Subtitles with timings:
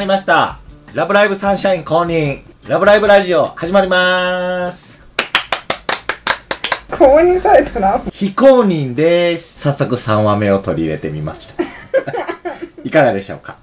[0.00, 0.58] まりました。
[0.94, 4.98] ラブライブサンシャイン公認、ラブライブラジオ始まりまーす。
[6.90, 8.00] 公認されたな。
[8.10, 9.60] 非公認です。
[9.60, 11.62] 早速3話目を取り入れてみました。
[12.82, 13.58] いかがでしょうか？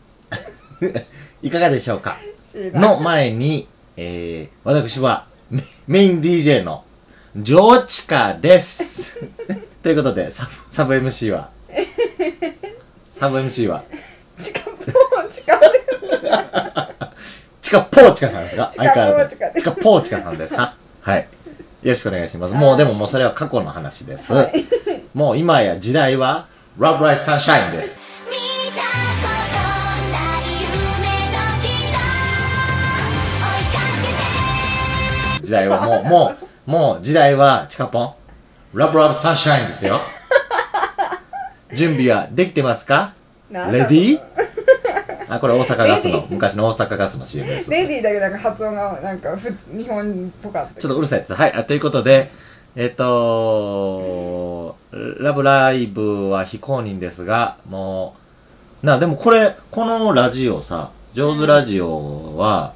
[1.42, 2.20] いかがでしょうか？
[2.54, 6.84] の前に、えー、私はメメイン DJ の
[7.36, 9.12] ジョーチカです。
[9.82, 11.50] ということで、サブサブ MC は、
[13.20, 13.84] サブ MC は、
[14.40, 15.87] 近く、近くチカポー
[17.62, 17.88] チカ
[18.32, 18.70] さんですか？
[18.72, 20.76] チカポー相変わらずチカですチカポーチカさんですか？
[21.02, 21.28] はい。
[21.84, 22.54] よろしくお願いします。
[22.54, 24.32] もうでももうそれは過去の話です。
[24.34, 24.66] はい
[25.14, 26.48] もう今や時代は、
[26.80, 28.00] Love Life Sunshine です。
[28.30, 28.36] 見
[28.72, 28.90] たこ
[29.24, 29.58] と
[30.12, 31.98] ない夢のひら
[33.42, 33.80] 追いか
[35.38, 36.36] けて時代はもう、も
[36.68, 38.14] う、もう時代は、チカポン、
[38.76, 40.02] Love Love Sunshine ですよ。
[41.74, 43.14] 準備はできてますか？
[43.50, 44.22] レディー
[45.30, 47.70] あ、これ大阪ガスの昔の大阪ガスの CM です。
[47.70, 50.82] レディーだけなんか発音がなんかふ日本っぽかった。
[50.82, 51.34] ちょっとうるさいです。
[51.34, 51.54] はい。
[51.54, 52.28] あということで、
[52.76, 54.76] えっ、と
[55.20, 58.16] ラブライブは非公認ですが、も
[58.84, 62.74] う、な、でもこれ、このラジオさ、上手ラジオは、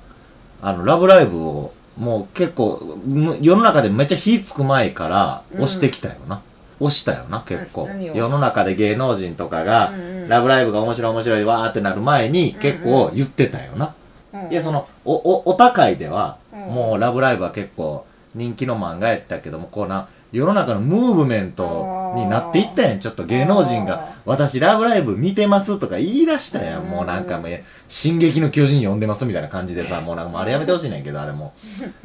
[0.62, 6.42] あの、ラブライブを、もう結構、む世の中でめっちゃ火つく前から押してきたよな。
[6.82, 7.88] 押したよな、結構。
[8.14, 9.94] 世の中で芸能人とかが、
[10.28, 13.96] ラブライブが面白い面白いわーってなる前に結構言ってたよな。
[14.34, 14.52] うん。
[14.52, 16.60] いや、その、お、お、お高いでは、うん。
[16.74, 23.00] もうラブライブは結構人気の漫画やったけども、こうな、世の中のムーブメントになっていったやん。
[23.02, 26.84] ちょっと芸能人が、私ラブライブ見てますとか言い出したやん。
[26.84, 31.54] うんもうなんかもう、進撃の巨人読んでますみたいな感じでさ、もうなんかもうあれやめてほしいねんけど、あれも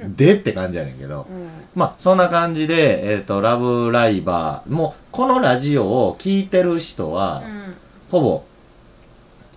[0.00, 0.02] う。
[0.16, 1.26] でって感じやねんけど。
[1.30, 7.56] うんまあ、そんな感じで、えっ、と、ラブライバー、もう、このラジオを聞いてる人は、うん
[8.10, 8.44] ほぼ、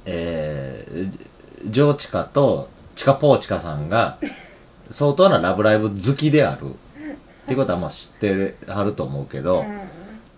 [0.06, 4.18] えー、ジョーチカとチカポーチカさんが、
[4.92, 6.68] 相当なラブライブ好きである。
[6.70, 9.66] っていうことはまあ知ってはると思うけど、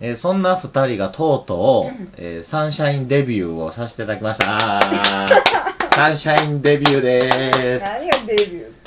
[0.00, 4.80] えーそんな二人がとうとう、えーサンシャインデビューをさせていただきました。
[5.94, 7.84] サンシャインデビューでーす。
[7.84, 8.78] 何がデビューって。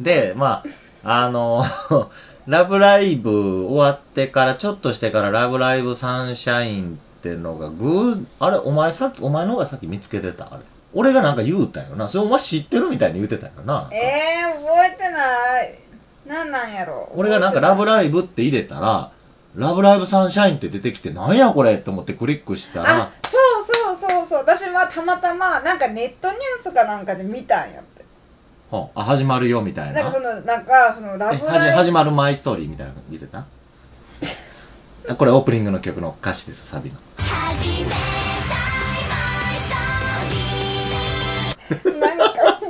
[0.00, 0.64] で、ま
[1.04, 1.64] あ、あの、
[2.48, 10.44] ラブライブ終わってから、ちょっとしてからラブライブサンシャインってのが、ぐー、あれ、お前さっき、お前の方がさっき見つけてた？
[10.46, 10.62] あれ。
[10.98, 12.08] 俺がなんか言うたよな。
[12.08, 13.90] それお前知ってるみたいに言うてたよな。
[13.92, 15.78] えー、覚えてない。
[16.26, 17.12] なんなんやろ。
[17.14, 19.10] 俺がなんかラブイライブって入れたら、
[19.54, 23.36] ラブライブサンシャインって出てきて、なんやこれって思ってクリックしたあら、、そ
[23.92, 24.38] うそうそうそう。
[24.38, 28.04] 私はたまたま、なんかネットニュースかなんかで見たんやって。
[28.70, 30.02] ほんあ、始まるよみたいな。
[30.02, 33.44] なんかその、なんか、そのラえブライ始まるマイストーリーみたいなの見てた？
[35.08, 36.96] あこれオープニングの曲の歌詞です、サビの。
[37.18, 38.75] 始めた
[42.00, 42.60] なんか、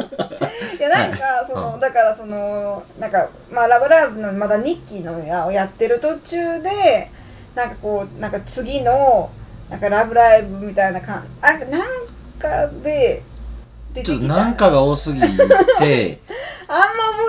[0.79, 1.19] いやなんか、
[1.49, 7.11] その、うんだからその、なんか、まあ、ラブライブのまだ日記のやをやってる途中で、
[7.55, 9.31] なんかこう、なんか次の、
[9.71, 11.61] なんかラブライブみたいな感あ、なん
[12.39, 13.23] かで、
[13.95, 15.45] 出てちょっとなんかが多すぎて、 あんま
[15.79, 16.21] 覚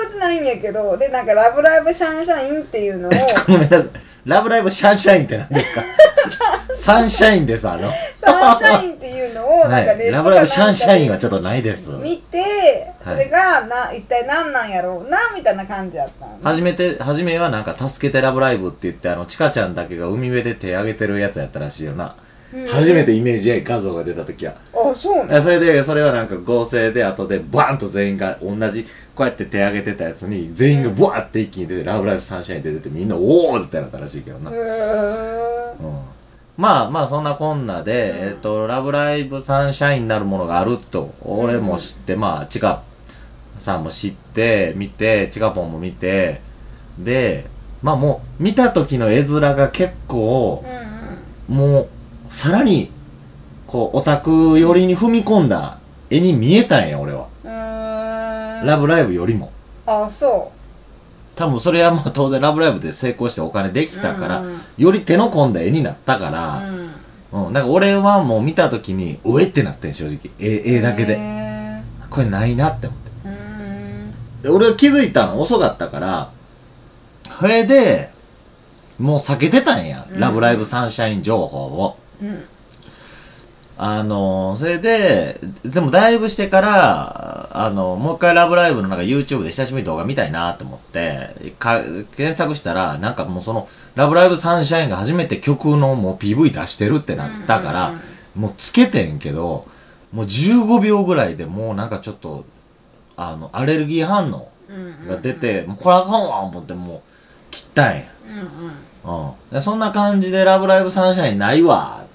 [0.09, 3.11] えてないんやけど、で、なんかラブライブシャンシャインっていうのを、
[3.47, 3.88] ごめんなさい。
[4.25, 5.83] ラブライブシャンシャインって何ですか？
[6.75, 7.91] サンシャインです、あの。
[8.22, 8.96] サンシャインっ
[9.59, 9.72] を、はい。
[9.72, 11.90] なんかネットラブライブシャンシャインはちょっととないです。
[11.90, 22.16] 見て、それが、な、一体何なんやろうな、みたいな感じやったのね初めて、初めはなんか、助けてラブライブって言って、あの、チカちゃんだけが海辺で手挙げてるやつやったらしいよな。
[22.22, 22.28] うん
[22.66, 24.56] 初めてイメージ画像が出た時は。
[24.73, 25.41] あ、そうね。
[25.41, 34.50] それで、それはなんか合成で後でバーンと全員が同じ、こうやって手挙げてたやつに、全員がブワーって一気に出て、ラブライブサンシャインって出て、みんな、おーってなったらしいけどな。
[34.50, 36.16] へーうん
[36.57, 42.84] まあまあそんなこんなで、うんえっ、と、ラブライブサンシャインなるものがあると、俺も知って、まあ、チカ
[43.59, 46.41] さんも知って、見て、チカポンも見て、
[46.97, 47.45] で、
[47.84, 50.65] まあもう、見た時の絵面が結構
[51.48, 52.92] う、んもう、さらに、
[53.68, 55.80] こう、オタク寄りに踏み込んだ
[56.10, 57.27] 絵に見えたんや、俺は。
[58.65, 59.51] ラブライブよりも。
[59.86, 60.51] あ、そ
[61.38, 66.31] 多分それはまあ当然ラブライブで成功してお金できたから、うんより手の込んだ絵になったかう。
[66.31, 66.57] ら、
[67.31, 67.48] うん。
[67.48, 70.31] うん、なんか俺はもう見たときに、うえってなってん、正直。
[70.39, 71.18] 絵、絵だけで。
[71.18, 73.07] へこれないなって思って。
[74.44, 76.31] で俺が気づいたの遅かったから、
[77.39, 78.12] それで、
[79.00, 80.07] もう避けてたんや。
[80.12, 81.98] うんラブライブサンシャイン情報を。
[82.22, 82.45] うん。
[83.79, 91.83] あの、それで、でもだいぶしてから、あの、もう一回ラブライブのなんか YouTube で久しぶりに動画見たいなと思って、か
[92.15, 98.01] 検索したら、なんかもうその、ラブライブサンシャインが初めて曲のもう PV 出してるってなったから、
[98.35, 99.68] もうつけてんけど、
[100.12, 102.45] もう15秒ぐらいでもうなんかちょっと、
[103.15, 104.74] あの、アレルギー反応う
[105.06, 107.01] んが出て、もうこれあかんわ思ってもう、
[107.51, 108.03] 切ったんや。
[108.27, 109.33] うんうんうん。
[109.51, 112.06] でそんな感じでラブライブサンシャインないわ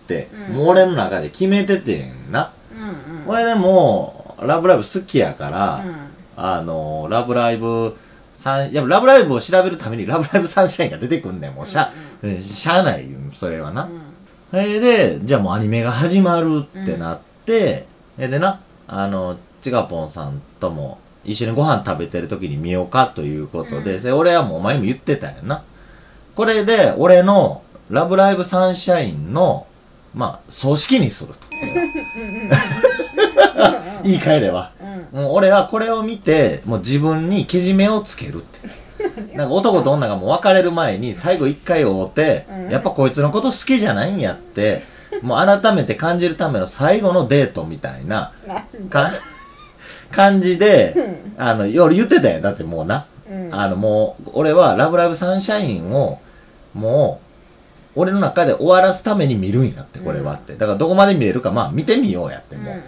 [0.49, 2.53] うんもう俺の中で決めててんな。
[2.73, 5.97] うんうん俺でも、ラブライブ好きやから、うん
[6.37, 7.95] あの、ラブライブ、
[8.37, 11.55] サン、いや、ラブライブを調べるために ラブライブサンシャインが出てくんねん。
[11.55, 11.93] もうしゃ、
[12.23, 13.89] うんしゃあないよ、それはな。
[14.51, 17.87] それで、じゃあもうアニメが始まるってなって、
[18.19, 25.63] えでな、あの、ちがぽんさんとも一緒にご飯食べてる時に見ようかということで、うんで俺はもうお前にも言ってたんやな。
[26.35, 29.67] これで、俺のラブライブサンシャインの、
[30.15, 31.35] まあ、葬式にすると。
[34.03, 34.73] 言い換えれば。
[34.81, 39.37] うんうんもう俺はこれを見て、もう自分にけじめをつけるって。
[39.37, 44.85] なんか男と女がもう別れる前に最後一回会うて、うんやっぱこいつのこと好きじゃないんやって、
[45.21, 48.33] もう改めて感じるための最後のデートみたいな
[50.11, 50.95] 感じで
[51.37, 52.41] うん、あの、夜言ってたよ。
[52.41, 53.07] だってもうな。
[53.31, 56.21] うんあのもう、俺はラブライブサンシャインを、
[56.73, 57.22] もう、
[57.95, 60.55] 俺の中で終わらすために見るんやって、これはって。
[60.55, 62.73] だからどこまで見れるか、まあ見てみようやって、も。
[62.73, 62.75] う。
[62.77, 62.83] って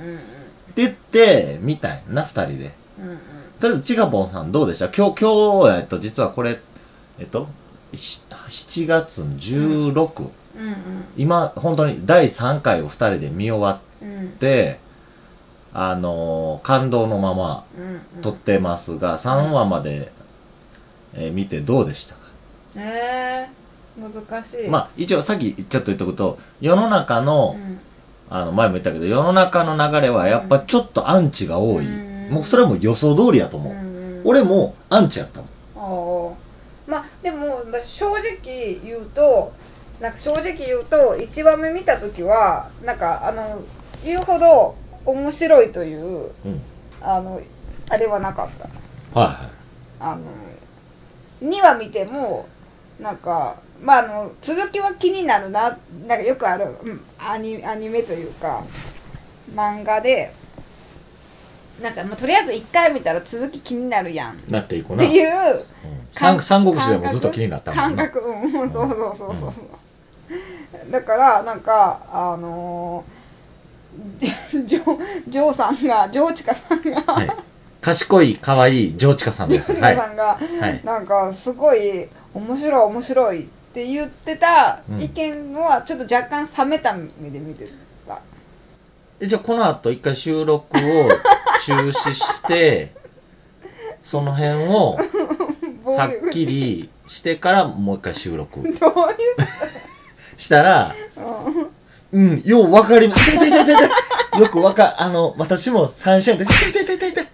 [0.76, 2.72] 言って、見たんやな、二人で。
[3.00, 3.18] うんうん。
[3.60, 4.86] とりあえず、ちがぽんさんどうでした？
[4.88, 6.58] 今日、今日、えっと、実はこれ、
[7.18, 7.48] えっと、
[7.94, 10.22] し7月の16、
[10.56, 10.74] うんうん。
[11.16, 14.24] 今、本当に第3回を二人で見終わうん。
[14.24, 14.78] って、
[15.76, 20.12] あのー感動のままうん撮ってますが、3話まで、
[21.14, 22.20] えー見てどうでしたか、
[22.76, 23.63] えー、
[23.96, 27.80] 難しいまあ、一応さっきちょっと言っとくと、世の中の、うん
[28.28, 31.86] あの、前も言ったけど、世の中の流れはやっぱちょっとアンチが多い。
[31.86, 33.72] うんもうそれはもう予想通りやと思う。
[33.74, 35.40] うん俺もアンチやった
[35.76, 36.32] もん。
[36.32, 36.34] あ
[36.88, 39.52] あまあでも私正直言うと
[40.00, 43.60] なんか正直言うと1話目見た時はなんかあの
[44.02, 44.74] 言うほど
[45.04, 46.62] 面白いといううん。
[47.02, 47.38] あの
[47.90, 48.48] あれはなかっ
[49.12, 49.50] たはいはい。
[50.00, 50.22] あの
[51.42, 52.48] 2話見ても
[53.00, 55.76] なんかまああの続きは気になるな
[56.06, 58.62] なんかよくある、うん、アニアニメというか
[59.54, 60.32] 漫画で
[61.82, 65.04] なんか、まあ、とりあえず1回見たら続き気になるやんっなっていくな。
[65.04, 65.64] ていううん
[66.14, 68.04] 三三国志でもずっと気になったもんな。
[68.04, 69.52] 感覚うんそうそうそうそうそ
[70.88, 74.98] う、だからなんかあのー、 ジョ
[75.28, 77.30] ジョーさんがジョーチカさんが、はい。
[77.80, 79.72] 賢い、可愛い、ジョーチカさんジョです。
[79.72, 79.94] はい。
[79.94, 80.80] ーチカさんが、はい。
[80.84, 87.68] なんかすごい面白い面白いって言ってたうん意見はちょっと若干冷めた目で見て
[88.06, 88.20] た、
[89.20, 91.08] えじゃあこの後一回収録を
[91.64, 92.92] 中止して、
[94.02, 94.98] その辺を
[95.84, 98.78] はっきりしてからもう一回収録 どういう
[100.36, 101.20] したら、う
[101.60, 101.70] ん
[102.14, 103.28] うん、ようわかります。
[103.28, 103.86] 痛い痛い痛い痛
[104.38, 104.40] い。
[104.40, 106.68] よくわか、あの、私もサンシャインです。
[106.70, 107.26] 痛い痛い痛い痛い。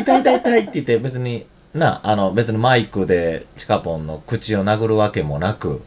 [0.00, 5.82] 痛い痛い痛いって言って別に、な、あの、別にマイクでチカポンの口を殴るわけもなく、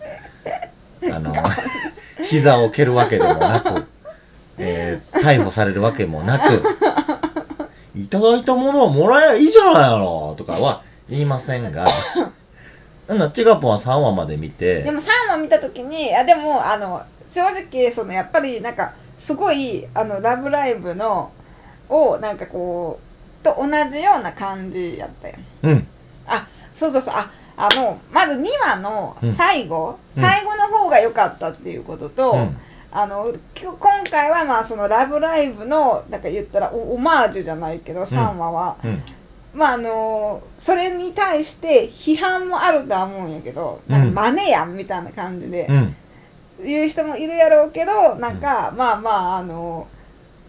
[1.12, 1.33] あの、
[2.24, 3.86] 膝を蹴るわけでもなく、
[4.57, 6.63] えー、逮捕されるわけもなく、
[7.95, 11.88] いただいたものをもらえばいいじゃないのとかは言いませんが、
[13.07, 17.01] なんだ、チカポンは3話まで見て、でも3話見た時にあでもあの
[17.33, 21.31] 正直そのやっぱりなんかすごいあのラブライブの
[21.90, 23.08] をなんかこう
[23.43, 25.35] と同じような感じやったよ。
[25.63, 25.87] うん、
[26.27, 27.13] あそうそうそう。
[27.15, 30.23] ああのまず2話の最後、うん。
[30.23, 32.57] 最後の方が良かったっていうことと、うん、
[32.91, 39.03] あの今回はまあそのラブライブのなんか言ったらオオマージュじゃないけど3話は、うん、
[39.53, 45.95] まああのそれに対して批判もあるとは思うんやけどなんか真似やんみたいな感じでうん。
[46.63, 49.87] 言う人もいるやろうけどなんか、まあまああの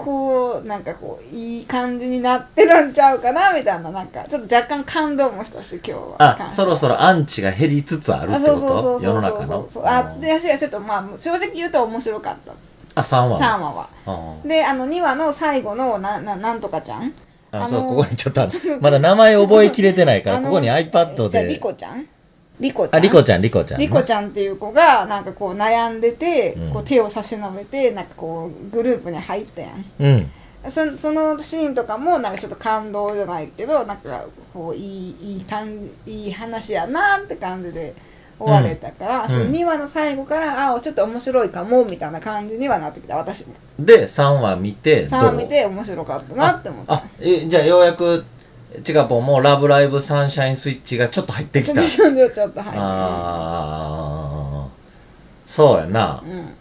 [0.04, 6.16] こうなんかこういい感じになってるんちゃうかなみたいななんかちょっと若干感動もしたし今日は。
[6.18, 9.00] あ、そろそろアンチが減りつつあるってこと？
[9.02, 9.68] 世の中の？
[9.72, 9.86] そう。
[9.86, 12.52] あで私はちょっとまあ正直言うと面白かった。
[12.94, 13.88] あ、3話？3話は。
[14.06, 17.12] あであの2話の最後のなななんとかちゃん。
[17.52, 21.58] あ、あのそう、ここにちょっとある、 まだ名前覚えきれてないから、ここに iPad じゃあリで。
[21.58, 22.06] コちゃん？
[22.60, 23.00] リコちゃん？
[23.00, 23.80] あ、リコちゃん、リコちゃん。
[23.80, 26.72] リコちゃんっていう子がなんかこう悩んでて、うん。
[26.72, 29.84] こう手を差し伸べてなんかこうグループに入ったやん。
[29.98, 30.30] うん。
[30.74, 37.94] そそのシーンとかもなんかちょっと感動じゃないけどなんかこういいいい感じいい話やなって感じで
[38.38, 39.28] 終われたから、うん。
[39.28, 43.16] その2話の最後からあちょっと面白いかもみたいな感じにはなってきた。
[43.16, 43.54] 私も。
[43.78, 46.92] で、3話見て、どう？3話見て面白かったなって思った。
[46.92, 48.24] あ、え、じゃあようやく、
[48.84, 51.82] チカポンもラブライブサンシャインスイッチがちょっと入ってきた。
[51.82, 52.12] ちょっ
[52.52, 52.78] と入って
[55.46, 56.22] そうやな。
[56.24, 56.54] うん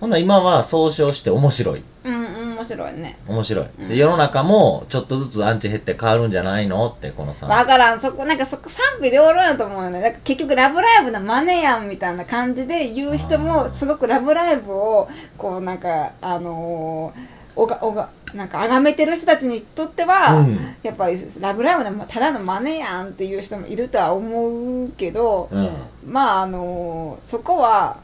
[0.00, 1.84] ほんなら今は総称して面白い。
[2.04, 3.66] うんうん面面白いね面白い。
[3.80, 7.46] うんで、世の中もちょっとずつアンチ減って変わるんじゃないのって、このさ。
[7.46, 15.08] わからんそこなんかそこ賛否両論やと思うよねだから結局「ラブライブ!」のマネやんみたいな感じで言う人もすごく「ラブライブ!」を
[15.38, 17.20] こうなんかあのー、
[17.54, 25.70] おがおがなんか崇めてる人たちにとっては、うんやっぱり「ラブライブ!」のただのマネやんっていう人もいるとは思うけど、うん。
[26.06, 27.98] まああのそこは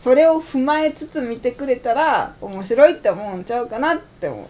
[0.00, 4.46] それを踏まえつつ見てくれたら面白いって思うんちゃうかなって思う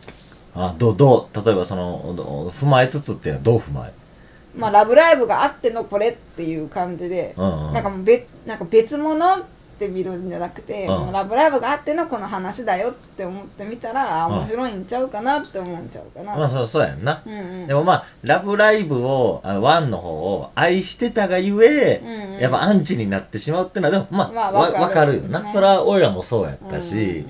[0.57, 3.93] あ、どう、どう、例えばその、ど踏まえつつっていうのはどう踏まえ？
[4.57, 7.73] まあラブライブがあってのこれっていう感じで、うんうん。
[7.73, 9.45] なんかもう別なんか別物
[9.75, 11.13] って見るんじゃなくて、うん。
[11.13, 17.23] ラブライブがあってのこの話だよって思ってみたら、面白いんちゃうかなって思うんちゃうかな、まあそう、そうやんな。
[17.27, 17.67] うんうん。
[17.67, 22.41] でもまあ、ラブライブを、あワンの方を愛してたがゆえ、うんうん。
[22.41, 25.41] やっぱアンチになってしまうっていうのは、でもまあ、わまあわかるわかるよな。
[25.43, 27.27] ねそれは俺らもそうやったし、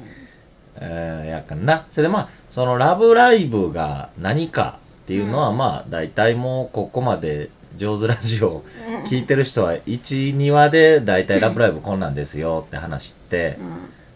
[0.76, 1.86] えー、やっかんな。
[1.92, 5.56] それでまあ、そのラブライブが何かっていうのは、うん。
[5.56, 8.62] まあ、大体もうここまで上手ラジオ
[9.06, 13.58] 聞いてる人は、1、2話で大体ラブライブこんなんですよって話して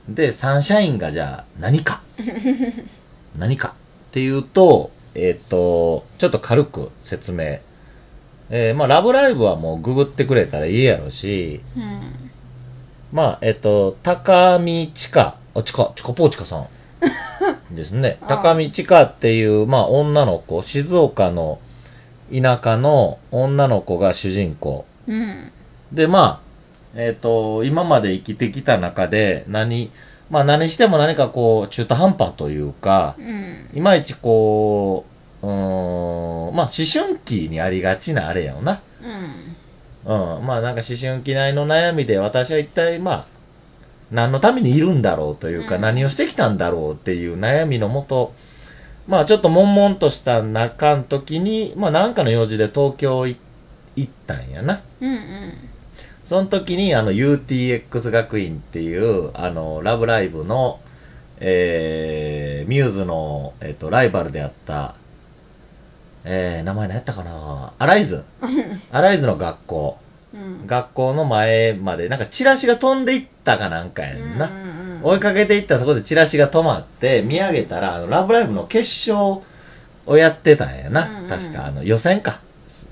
[0.08, 0.14] う、ん。
[0.14, 2.02] で、サンシャインがじゃあ何か？
[3.38, 3.74] 何か
[4.10, 7.58] っていうと、えっ、と、ちょっと軽く説明。
[8.50, 12.30] えー、まあ、ラブライブはもうググってくれたらいいやろし、うん。
[13.12, 18.18] まあ、えっ、と、高見千佳、あ、千佳、千佳ポーチカさんですね。
[18.22, 21.58] あ高見千佳っていう、まあ、女の子、静岡の
[22.32, 24.84] 田舎の女の子が主人公。
[25.06, 25.52] うん
[25.92, 26.42] で、ま
[26.94, 29.90] あ、えっ、と、今まで生きてきた中で、何、
[30.30, 35.06] まあ何しても何かこう、中途半端というか、うんいまいちこ
[35.42, 38.82] う、うーん、まあ思春期にありがちなあれやよな。
[39.02, 40.46] うんうん。
[40.46, 43.26] まあなんか思春期内の悩みで私は一体まあ、
[44.10, 48.34] 何のためにいるんだろうというか、うん何をしてきたんだろうっていう悩みのもと、
[49.08, 53.36] まあちょっと悶々とした中の時に、まあなんかの用事で東京い
[53.96, 54.82] 行ったんやな。
[55.00, 55.68] うんうん
[56.28, 60.78] その時にあの UTX 学院っていう、あの、ラブライブの、
[61.40, 64.94] えー、ミューズの、えっ、と、ライバルであった、
[66.24, 67.72] えー、名前何やったかな？
[67.78, 68.24] アライズ。
[68.92, 69.98] アライズの学校。
[70.34, 74.50] うん学校の前まで、なんかチラシが飛んでいったかなんかやんな。
[75.02, 79.42] 追いかけていったらそこでチラシが止まって、見上げたら、あの、ラブライブの決勝
[80.06, 81.08] をやってたんやな。
[81.08, 82.40] うんうん確か、あの、予選か。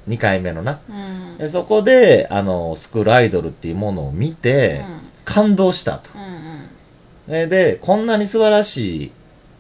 [0.09, 0.81] 2回目のな。
[0.89, 4.85] うんでそこで、あの、スクールアイドルっていうものを見て、
[5.25, 6.11] 感動したと。
[6.15, 9.13] うんで、こんなに素晴らしい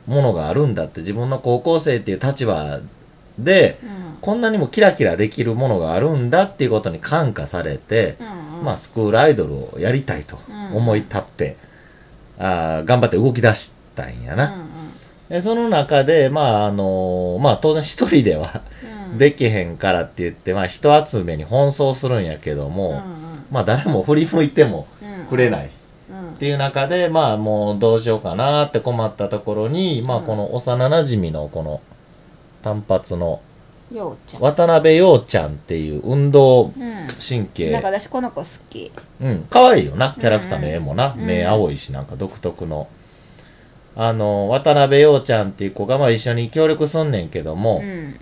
[0.07, 2.79] ものがあるんだって、自分の高校生っていう立場
[3.39, 4.19] で、うん。
[4.21, 8.65] こんなにもキラキラできるものがあるんだっていうことに感化されて、うんうん。
[8.65, 10.39] まあ、スクールアイドルをやりたいと
[10.75, 11.57] 思い立って、
[12.39, 14.67] あー頑張って動き出したんやな。
[15.29, 18.91] でその中で、まあ、あのまあ、当然一人ではうん。
[18.91, 23.03] うんできへんからって言って、まあ、人集めに奔走するんやけども、うんうん。
[23.53, 25.27] まあ、誰も振り向いてもうん。
[25.27, 25.71] くれない。
[26.11, 26.33] うん。
[26.33, 30.25] っていう中で、まあもうどうしようかなって困ったところに、まあうん。
[30.27, 31.81] この幼馴染のこの
[32.67, 33.41] 単発の。
[33.93, 34.43] ようちゃん。
[34.43, 37.07] 渡辺陽ちゃんっていう運動うん。
[37.21, 38.91] 神経、なんか私この子好き。
[39.21, 41.25] うん、可愛いよな、キャラクターの絵もな、うん。
[41.25, 42.89] 目青いしなんか独特の。
[43.95, 48.19] あの、渡辺陽ちゃんっていう子がまあ一緒に協力すんねんけども、うん。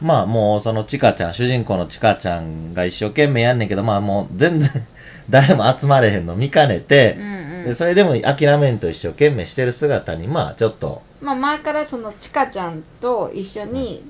[0.00, 4.70] まあもうそのちかちゃん、主人公のちかちゃんが一生懸命やんねんけど、まあもう全然
[5.28, 7.16] 誰も集まれへんの見かねて。
[7.18, 7.64] う、んうん。
[7.66, 14.04] でそれでも諦めんと一生懸命してる姿に、まあちょっと、まあ前からそのちかちゃんと一緒に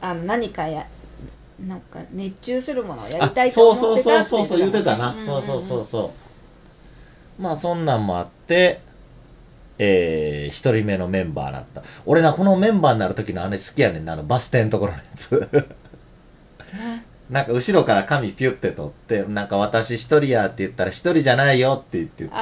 [0.00, 0.86] あの何かや
[1.66, 5.22] なんか熱中するものをやりたいと思ってたってそうそうそうそう言ってたな、んん。
[5.22, 6.12] んそうそうそうそ
[7.38, 7.42] う。
[7.42, 8.80] まあそんなんもあって
[9.78, 11.82] えー、一人目のメンバーだった。
[12.06, 15.48] 俺なこのメンバーになる時のあれ好きやねんなあのバス停のところのやつ。
[16.72, 17.04] ね。
[17.30, 22.36] なんか後ろから紙ピュって取ってなんか私一人やって言ったら一人じゃないよって言って言って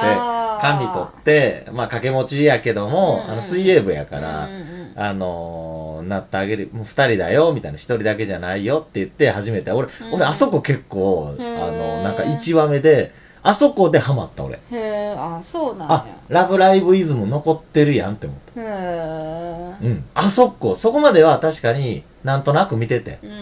[0.63, 14.55] あー紙取ってまあ掛け持ちやけども、うんうんあの水泳部やから、うんうんうんあのー、なってあげる、もう二人だよ、みたいな、一人だけじゃないよって言って初めて、俺、うん俺あそこ結構、あへーの、なんか一話目で、あそこでハマった俺。
[14.55, 18.61] へえあそうなんあや、ラブライブイズム残ってるやんって思った。
[18.61, 20.05] へえうん。
[20.13, 23.19] あそこ、そこまでは確かになんとなく見てて。
[23.23, 23.39] うんうんう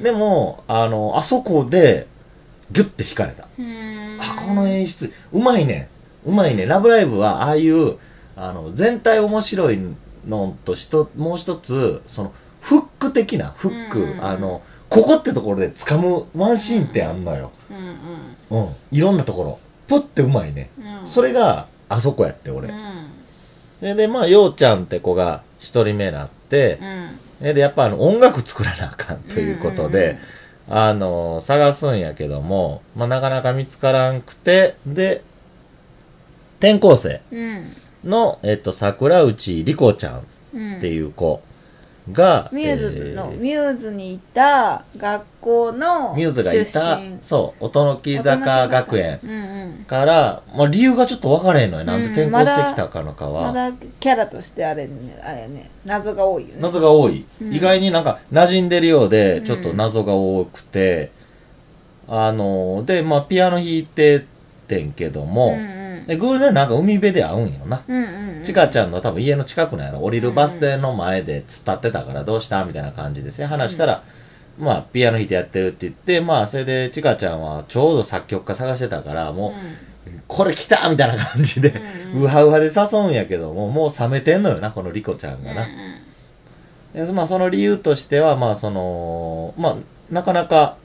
[0.00, 2.06] んでも、あの、あそこで、
[2.72, 3.44] ギュッて惹かれた。
[3.44, 3.46] あ、
[4.46, 5.88] この演出、うまいね。
[6.26, 6.66] うまいね。
[6.66, 7.96] ラブライブは、ああいう、
[8.36, 9.78] あの、全体面白い
[10.26, 17.52] のとしと、もう一つ、その、フック的な、フック、うんうんうんあの、ここってところで掴むワンシーンってあんのよ。
[17.70, 18.74] うんうんうん。
[18.90, 19.58] いろんなところ。
[19.86, 20.70] プってうまいね。
[20.78, 22.68] うんそれが、あそこやって、俺。
[22.68, 23.10] うん
[23.78, 26.78] それで、まあ、ようちゃんって子が一人目になって
[27.40, 30.18] う、んで、やっぱあの、音楽作らなあかんということで、
[30.68, 35.22] あの、探すんやけども、まあ、なかなか見つからんくて、で、
[36.60, 37.22] 転校生。
[37.32, 37.76] うん。
[38.04, 40.26] の、えっと、桜内莉子ちゃん。
[40.54, 41.42] うんっていう子。
[42.12, 43.40] が、ミューズの、えー。
[43.40, 49.20] ミューズにいた学校のミューズがいた出身、そう、音の木坂学園。
[49.22, 49.84] うんうん。
[49.84, 51.84] から、まあ、理由がちょっと分からへんのよ。
[51.84, 51.96] な。
[51.96, 53.52] んでうん転校してきたかのかは。
[53.52, 56.54] まだキャラとしてあれねあれね謎が多いよね。
[56.60, 57.24] 謎が多い。
[57.40, 57.54] うん。
[57.54, 59.46] 意外になんか馴染んでるようでう、ん。
[59.46, 61.12] ちょっと謎が多くて、
[62.08, 64.24] あの、で、まあ、ピアノ弾いて
[64.66, 67.82] てんけども、うんうんで偶然なんか海辺で会うんよな。
[67.86, 70.00] うんうんうんちかちゃんの多分家の近くなんやろ。
[70.00, 73.44] 降りるバス停の前で突っ立ってたからどうしたみたいな感じですね。
[73.46, 74.02] 話したら、
[74.58, 79.50] まあ、ピアノ弾いてやってるって言って、まあ、それでちかちゃんはちょうど作曲家探してたから、も
[80.06, 85.66] う、これ来たみたいな感じで、うんうんウハウハで誘うんやけども、もう冷めてんのよな、このリコちゃんがな。
[86.94, 89.76] でまあ、その理由としては、まあ、その、まあ、
[90.10, 90.76] なかなか、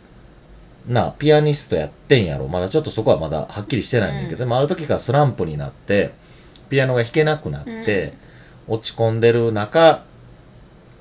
[0.88, 2.48] な、ピアニストやってんやろ。
[2.48, 4.50] まだちょっとそこはまだはっきりしてないんだけど、うん。
[4.50, 6.14] まあ、ある時からスランプになって、
[6.70, 8.14] ピアノが弾けなくなって、
[8.68, 10.04] 落ち込んでる中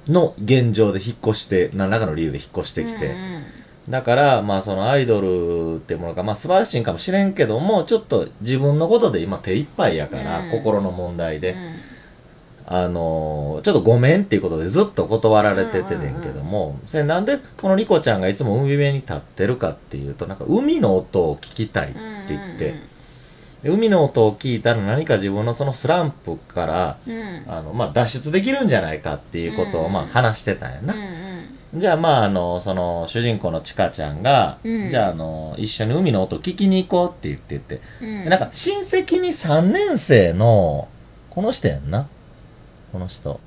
[0.07, 3.45] の現状で引っ越して、何らかの理由で引っ越してきて、うんうん
[3.87, 10.51] だから、まあそのアイドルってものが、まあ素晴らしいんかもしれんけども、ちょっと自分のことで今手一杯やから、うん。
[10.53, 11.75] 心の問題で、うん
[12.67, 22.75] あのーちょっとごめんっていうことでずっと断られててねんけども、それなんでこのリコちゃんがいつも海辺に立ってるかっていうと、なんか海の音を聞きたいって言って、
[23.63, 27.15] で海の音を聞いたら何か自分のそのスランプから、うん。
[27.15, 30.95] うんあの、まあ脱出できるんじゃないかっていうことをうんまあ話してたんやな。
[30.95, 31.25] うん
[31.77, 34.91] じゃあまああの、その主人公のチカちゃんが、うん。
[34.91, 38.25] じゃああの、一緒に海の音聞きに行こうって言ってて、うん。
[38.25, 40.89] でなんか親戚に3年生の、
[41.31, 42.07] この人やんな
[42.95, 43.41] この人。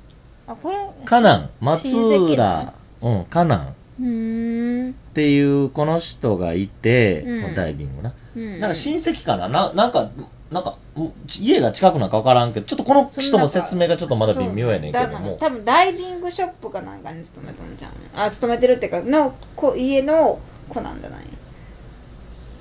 [0.46, 3.56] あこれカナン、松浦、うん、カナ
[3.98, 4.90] ン。
[4.90, 7.54] っていうこの人がいて、うん。
[7.54, 8.14] ダイビングな。
[8.36, 8.60] うん。
[8.60, 9.48] なんか親戚かな？
[9.48, 10.10] ななんか、
[10.50, 15.38] なんか、うん家が近くなんかわからんけど、ちょっとこの人の説明がちょっとまだ微妙やねんけども。
[15.40, 17.92] 多分ダイビングショップかなんかに勤めとんじゃん。
[18.14, 21.24] あ勤めてるっていうかの子家の子なんじゃない？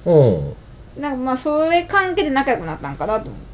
[0.05, 1.01] うん。
[1.01, 3.47] なんかまあそれ関係で仲良くなったんかなと思って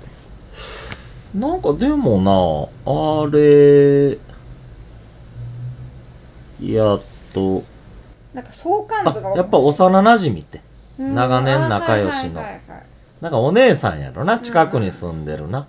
[1.34, 4.20] なんかでもな、あれ、
[6.62, 7.02] やっ
[7.34, 7.64] と、
[8.34, 10.62] なんか相関図があ、やっぱ幼馴染って。
[11.00, 11.16] うん。
[11.16, 12.42] 長年仲良しの。
[12.42, 12.84] あはいはいはいはい。
[13.22, 15.68] なんかお姉さんやろな、近くに住んでるな。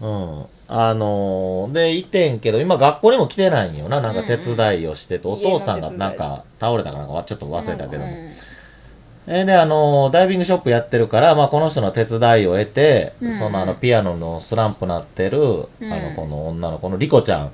[0.00, 0.38] うんうん。
[0.40, 0.46] うん。
[0.68, 8.06] あのー、で、いてんけど、今学校にも来てないんよな、なんか手伝いをしてて、うんお父さんがなんか倒れたかなんかはちょっと忘れたけども。
[8.06, 8.32] うんうん
[9.26, 13.38] えーで、あのーダイビングショップやってるから、まあこの人の手伝いを得て、うん。
[13.38, 15.92] そのあの、ピアノのスランプなってる、うん。
[15.92, 17.52] あの、この女の子のリコちゃん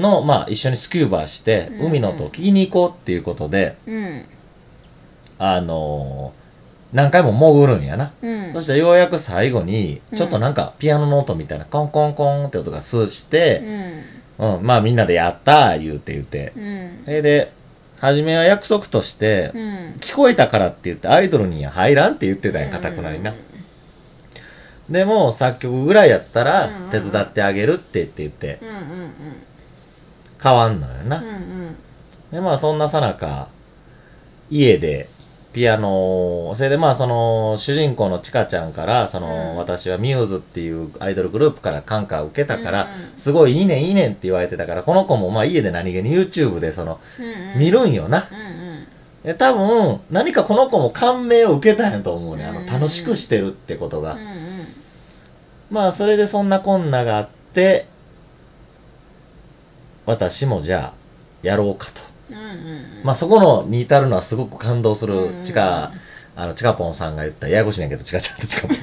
[0.00, 1.86] の、まあ一緒にスキューバして、うん。
[1.86, 4.24] 海の音を聞きに行こうっていうことで、うん。
[5.38, 6.48] あのー
[6.90, 8.12] 何回も潜るんやな。
[8.22, 8.52] うん。
[8.54, 10.18] そしてようやく最後に、うん。
[10.18, 13.60] ちょっとなんかピアノの音みたいな、コンコンコンって音がスーしうて、
[14.38, 14.44] ん。
[14.56, 16.54] うん、まあみんなでやったー言うて言うて。
[16.56, 17.02] うん。
[17.04, 17.52] それで、
[18.00, 19.96] 初めは約束として、うん。
[20.00, 23.34] 聞こえたからって言ってアイドルには入らんって言ってたんや、かたくなにな。
[24.88, 28.60] でも、作曲ぐらいやったらうん、手伝ってあげるって言って言って、
[30.42, 31.20] 変わんのよな。
[31.20, 31.76] ん。
[32.30, 33.48] で、まあそんなさなか、
[34.50, 35.08] 家で、
[35.52, 48.28] ピアノを、それでまあその、主人公のチカちゃんから、その、うん私はミューズっていうアイドルグループから感化を受けたから、うんすごいいいねいいねって言われてたから、この子もまあ家で何気に YouTube でその、うんうん見るんよな。
[48.30, 48.86] うんうん
[49.24, 52.44] で多分、何かこの子も感銘を受けたんやと思うね。
[52.44, 54.14] あの、うん楽しくしてるってことが。
[54.14, 54.48] うんうん
[55.70, 57.86] まあ、それでそんなこんながあって、
[60.06, 60.98] 私もじゃあ、
[61.42, 62.00] やろうかと。
[63.02, 65.92] まあ、そこのに至るのはすごく感動する、ちか、
[66.36, 68.76] あの、ちかぽんさんが言った、ややこしいねんけど、ちかちゃんとちかぽん。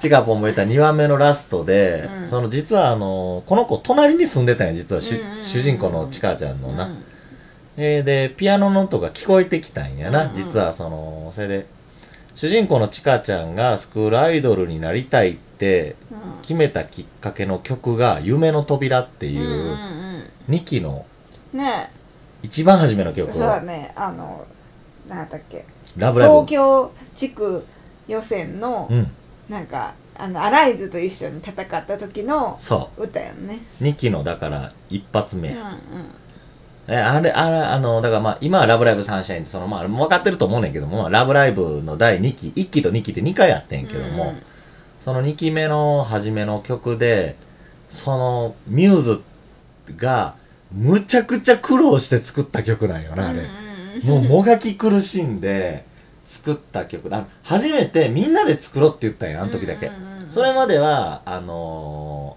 [0.00, 2.28] ちかぽんも言った2話目のラストで、うん。
[2.28, 6.86] その実はあの、この子隣に住んでたんよ、実は、主人公のちかちゃんのな。
[6.86, 7.04] うん。
[7.78, 10.36] えーで、ピアノの音が聞こえてきたんやな、うんうん。
[10.36, 11.66] 実はその、それで、
[12.34, 16.42] 主人公のちかちゃんがスクールアイドルになりたいってうん。
[16.42, 21.06] 決めたきっかけの曲が、夢の扉っていうんうんう、2期の
[21.52, 21.90] うんね
[22.46, 23.92] 一番初めのえ曲を、そうだね。
[23.96, 24.44] あの
[25.08, 25.64] なんだっけ？
[25.96, 26.34] ラブライブ。
[26.34, 26.48] 東。
[26.48, 27.64] 京地区
[28.08, 29.10] 予選のうん、
[29.48, 33.60] なんかあのアライズと一緒に戦った時のそ歌やんね。
[33.80, 33.84] う。
[33.84, 35.50] 2期の、だから、一発目。
[35.50, 35.74] うんうん。
[36.88, 44.34] え、あれ、あれ、あの、だからまあ、今はラブライブサンシャインって、そのまあ、分かってると思うねんけども、まあラブライブの第2期、1期と2期って2回やってんけども、
[45.04, 47.36] その2期目の初めの曲で、
[47.90, 49.22] そのミューズ
[49.96, 50.34] が
[50.72, 53.48] むちゃくちゃ苦労して作った曲なんよな、あれ。
[54.02, 55.84] もうもがき苦しんで
[56.26, 57.08] 作った曲。
[57.14, 59.90] あ初めてみんなで作ろうって言ったんや、あの時だけ。
[60.28, 62.36] それまでは、あの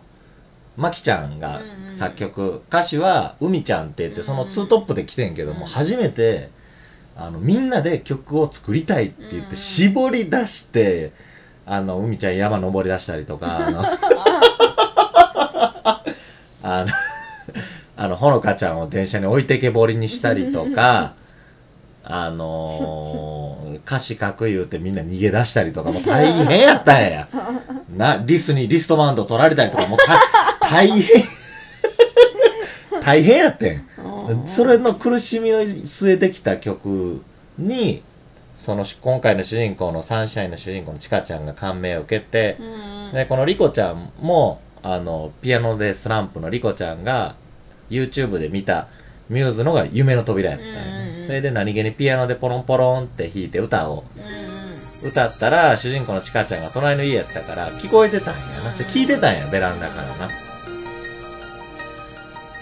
[0.77, 1.61] ー、まきちゃんが
[1.97, 6.49] 作曲、歌詞は海ちゃんって言って、そのツートップで来てんけども、うん初めて、
[7.17, 11.11] あの、みんなで曲を作りたいって言って、うん絞り出して、
[11.65, 13.83] あの、海ちゃん山登り出したりとか、あの、
[16.63, 16.87] あの、
[18.01, 21.15] あの、ほのかちゃんを電車に置いてけぼりにしたりとか、
[22.05, 27.27] あのー歌詞書く言うてみんな逃げ出したりとか、もう大変やったんや。
[27.95, 30.17] な、リスにリストバンド取られたりとか、もうた
[30.69, 31.23] 大変、
[33.03, 33.83] 大変やってん。
[34.47, 37.21] それの苦しみを据えてきた曲
[37.57, 38.01] に、
[38.57, 42.57] その今回の主人公のサンシャインの主人公のチカちゃんが感銘を受けて、
[43.13, 47.35] で、このリコちゃんも、あの、ピアノでスランプのリコちゃんが、
[47.89, 48.87] YouTube で見た
[49.29, 51.27] ミューズのが夢の扉やったんやうんうんうんね。
[51.27, 54.03] それで何気にピアノでポロンポロンって弾いて歌を
[55.03, 58.71] 歌ったら、主人公のチカちゃんが隣の家やったから、聞こえてたんやな。
[58.71, 60.29] 聞いてたんや、ベランダからな。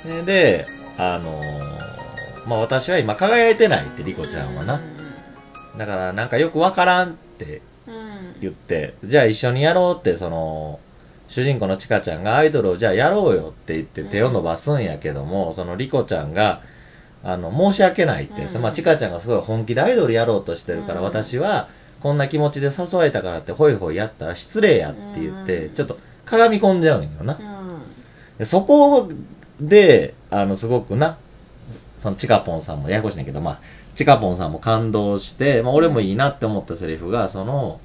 [0.05, 4.81] でで、あのーまあ、私は今輝いてないって、リコちゃんはな。
[5.77, 7.61] だから、なんかよくわからんって
[8.39, 10.79] 言って、じゃあ一緒にやろうって、その、
[11.27, 16.61] 主人公のチカちゃんがアイドルをじゃあやろうよって言って手を伸ばすんやけども、そのリコちゃんが、
[17.23, 18.61] あの、申し訳ないって、うん。
[18.61, 21.03] まあ、チカちゃんがすごい本気でアイドルやろうとしてるから、うん。
[21.03, 21.67] 私は、
[22.01, 25.75] こんな気持ちで誘えたからって、ホイホイやったら失礼やって言って、うん。
[25.75, 27.39] ちょっと鏡込んじゃうんよな。
[28.37, 29.09] でそこ
[29.59, 31.17] で、あの、すごくな、
[31.99, 33.59] そのチカポンさんもややこしいねんけど、まあ、
[33.95, 37.81] チカポンさんも感動して、まあ、俺もいいなって思ったセリフが、その、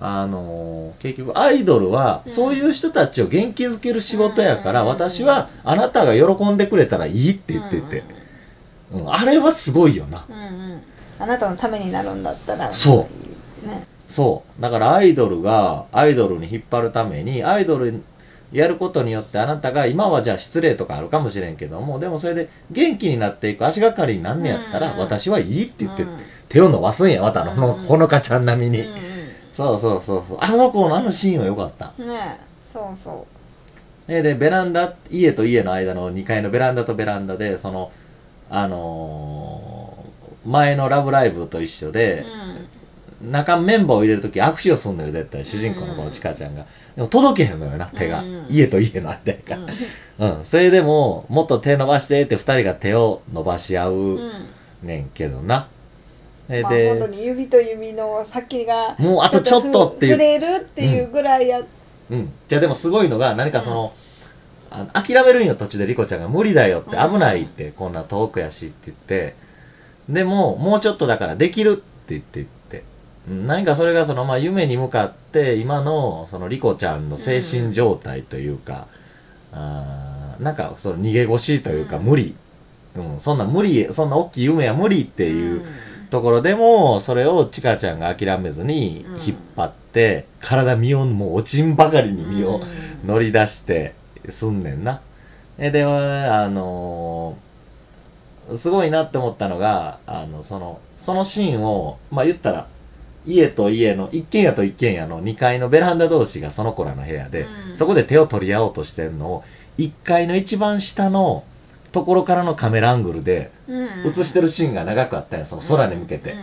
[0.00, 2.34] あのー結局アイドルは、うん。
[2.34, 4.88] そういう人たちを元気づける仕事やから、うん。
[4.88, 8.04] 私はあなたが喜んでくれたらいいって言ってて、
[8.92, 10.24] うん、あれはすごいよな。
[10.28, 10.38] うんう
[10.76, 10.82] ん。
[11.18, 13.08] あなたのためになるんだったらそ
[13.64, 13.66] う。
[13.66, 13.86] ね。
[14.08, 14.62] そう。
[14.62, 18.02] だからアイドルが、アイドルに引っ張るために、アイドル
[18.52, 24.98] やることによってあなたが、今はじゃあ失礼とかあるかもしれんけども、でもそれで元気になっていく足がかりになんねやったら、うん。
[24.98, 26.18] 私はいいって言って、うん。
[26.48, 28.88] 手を伸ばすんや、またあの、ほのかちゃん並みに。
[29.68, 30.38] うんそうそうそうそう。
[30.40, 31.92] あの子のあのシーンは良かった。
[31.98, 32.38] うんね
[32.72, 33.26] そうそ
[34.06, 37.90] で、で、ベランダ、家と家の間の2階のベランダとベランダで、その、
[38.48, 40.00] あのー
[40.42, 42.24] 前のラブライブと一緒うで、
[43.22, 45.44] うん中メンバーを入れるとき握手をすんのよ、絶対。
[45.44, 46.64] 主人公のこのチカちゃんが。
[46.96, 48.22] でも届けへんのよな、手が。
[48.22, 50.38] うん家と家の間やかうんら。
[50.38, 50.44] うん。
[50.46, 54.30] それでも、もっと手伸ばしてって二人が手を伸ばし合ううん
[54.82, 55.68] ねんけどな。
[56.50, 61.62] で、まあ本当に指と指の先がもうあとちょっとっていう触れるっていうぐらいや
[62.10, 62.32] うん。
[62.48, 63.92] じゃあでもすごいのが、何かその、
[64.70, 66.28] あの諦めるんよ、途中でリコちゃんが。
[66.28, 69.36] 無理だよって、うん危ないって、こんな遠くやしって言って。
[70.08, 72.84] でも、もうちょっとだからできるって言って言って。
[73.28, 78.88] うん何かそれがその、まあ、夢に向かって、今の、そのリコちゃんの精神状態というか、
[79.52, 82.34] あーなんか、その逃げ腰というか、うん無理。
[82.96, 85.64] うん、そんな無理、そんな大きい夢は無理っていう、ん
[86.10, 89.20] ところでも、それをチカちゃんが諦めずにうん。
[89.22, 92.58] 引っ張って、体身をもう落ちんばかりに身を
[93.02, 93.08] うん。
[93.08, 93.94] 乗り出して
[94.28, 95.00] すんねんな。
[95.58, 97.50] え、で、あのー
[98.56, 102.66] すごいなって思ったのが、あの、その、そのシーンを、まあ、言ったら、
[103.26, 107.76] 家と家の、一軒家と一軒家の2階のベランダ同士がその子らの部屋で、うん。
[107.76, 109.44] そこで手を取り合おうとしてるのを、
[109.78, 111.44] 1階の一番下の
[111.92, 116.34] ところからのカメラアングルでうん映してるシーンが長くあったんや、その空に向けて。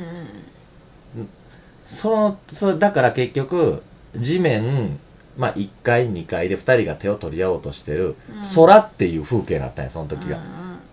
[1.86, 3.82] その、それ、だから結局、
[4.18, 5.00] 地面、
[5.38, 10.40] まあ、1階、2階で2人が手を取り合おうとしてるうん、空っていう風景だったんや、その時が。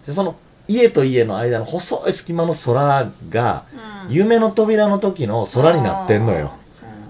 [0.06, 0.36] で、その、
[0.68, 3.64] 家と家の間の細い隙間の空が、
[4.08, 6.52] 夢の扉の時の空になってんのよ。
[6.58, 6.64] うん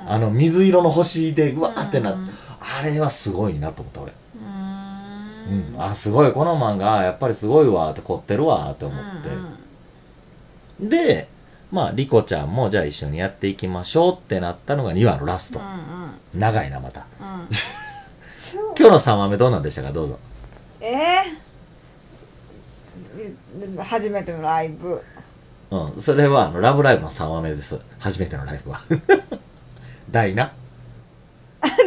[0.06, 2.30] あの、水色の星で、うわーってなっうん
[2.60, 4.12] あれはすごいなと思った、俺。
[5.48, 5.82] うんうん。
[5.82, 9.28] あ、すごい、この漫画、やっぱりすごいわ、って凝ってるわ、って思って。
[9.28, 9.58] うん
[10.80, 11.28] で、
[11.70, 15.66] まあ、リコちゃんも、じゃあ一緒にやっていきましょうってなったのが2話のラストうん。
[15.66, 15.94] うん
[16.34, 17.06] 長いな、また。
[17.20, 17.48] うん
[18.76, 19.92] 今日の3話目どうなんでしたか？
[19.92, 20.18] どうぞ。
[20.80, 25.00] えー、初めてのライブ
[25.70, 26.02] うん。
[26.02, 27.78] それは、あの、ラブライブの3話目です。
[27.98, 28.80] 初めてのライブは。
[30.10, 30.52] 大な。
[31.62, 31.82] 今日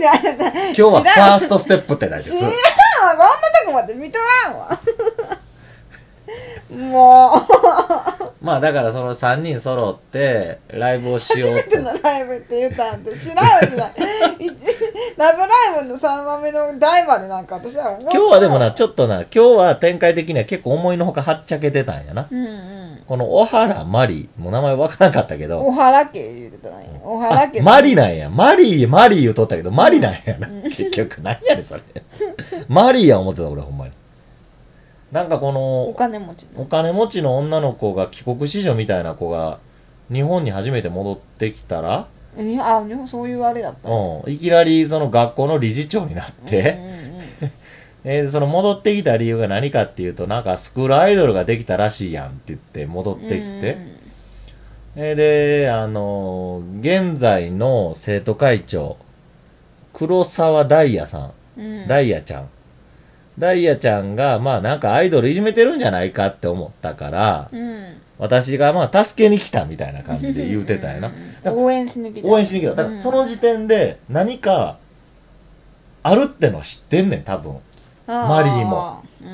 [0.68, 2.32] 今日はファーストステップって大です
[3.02, 3.16] んわ。
[3.16, 4.80] こんなとこまで見とらんわ。
[6.70, 7.34] も
[8.42, 11.82] うまあだからその3人揃ってライブをしよう初めてと。
[11.84, 14.52] のライブって言ったんで知らんわ知らんい
[15.18, 22.28] ラブライブの3番目の台までなんか私は今日はでもな、ちょっとな、今日は展開的には結構思いのほかはっちゃけてたんやな。
[22.30, 28.30] うんうんこの小原マリー、もう名前わからなかったけど、おはら家言うてたねおはら家あマリなんや。
[28.30, 30.48] マリー、マリー言うとったけど、マリなんやな。
[30.64, 31.82] 結局、何やねん、それ。
[32.68, 33.94] マリーや思ってた、俺、ほんまに。
[35.12, 39.60] なんかこおの、金持ちお金持ちの女の子が帰国子女みたいな子が、
[40.12, 47.52] 日本に初めて戻ってきたら、えにあ日本そういうあれだったうん、いきなりその学校の理事長になって、うんうんうん。
[48.04, 53.78] えーその戻ってきた理由が何かっていうと、なんかスクールアイドルができたらしいやんって言って戻ってきて、
[54.98, 58.98] えーで、あのー現在の生徒会長、
[59.94, 61.66] 黒沢ダイヤさん、うん。
[61.82, 62.50] うんダイヤちゃん。
[63.38, 71.14] ダイヤちゃんが、まあなんかアイドルいじめてるんじゃないかって思ったから、うん私がまあ助けに来たみたいな感じで言うてたんやな。
[71.54, 72.74] 応援しに来た応援しに来た。
[72.74, 74.80] だからその時点で何か
[76.02, 77.60] あるってのは知ってんねん、多分。
[78.08, 79.32] マリーもうんう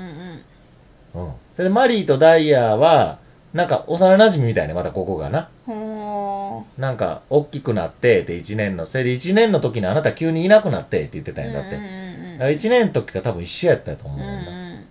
[1.20, 1.32] んうん。
[1.56, 3.20] それでマリーとダイヤは、
[3.54, 5.50] なんか幼馴染みたいね、またここがな。
[5.66, 12.03] ほなんか、大きくなってって1年の、それで1年の時にあなた急にいなくなってって言ってたんや、だって。
[12.36, 12.40] うん。
[12.40, 14.52] うんうんだから1年の時が多分一緒やったと思ううんんだ。
[14.52, 14.74] よな。
[14.74, 14.86] うん。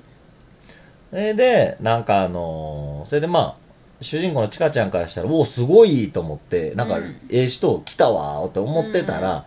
[1.11, 9.47] それで、なんかあのーそれでまあ、主人公のチカちゃんからしたら、おお、すごいと思って、なんかうん、ええ人来たわーって思ってたら、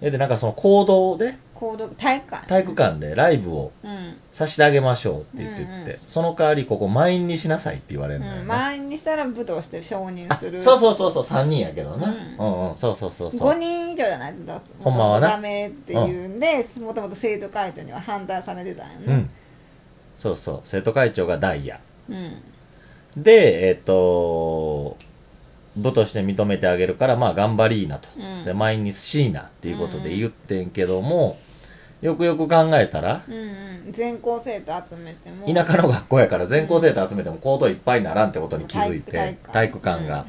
[0.00, 8.54] それでなんかその行動で、行動体育館体育館でライブをうんさせてあげましょうって言ってって、うんうんその代わりここ満員にしなさいって言われるのようんな。
[8.56, 12.08] 満員にしたら部として承認あするそうそうそうそう、3人やけどな。
[12.08, 13.58] ううんん、うん、そうそうそうそ5う。
[13.58, 19.30] 人以上じゃないとだほんまはなダメっていうんでもともと生徒会長には反対されてたんやねうん。
[20.18, 21.80] そうそう、生徒会長がダイヤ。
[22.08, 22.42] うん
[23.16, 24.98] で、えっ、と、
[25.74, 28.08] 部として認めてあげるから、まあ頑張りーなと。
[28.18, 31.38] うんで満員にしいなっていうことで言ってんけども、
[32.02, 33.92] よくよく考えたら、うんうん。
[33.92, 35.46] 全校生徒集めても。
[35.46, 40.26] 田舎の学校やから全校生徒集めても行動いっぱいにならんってことに気づいて、体体育館が。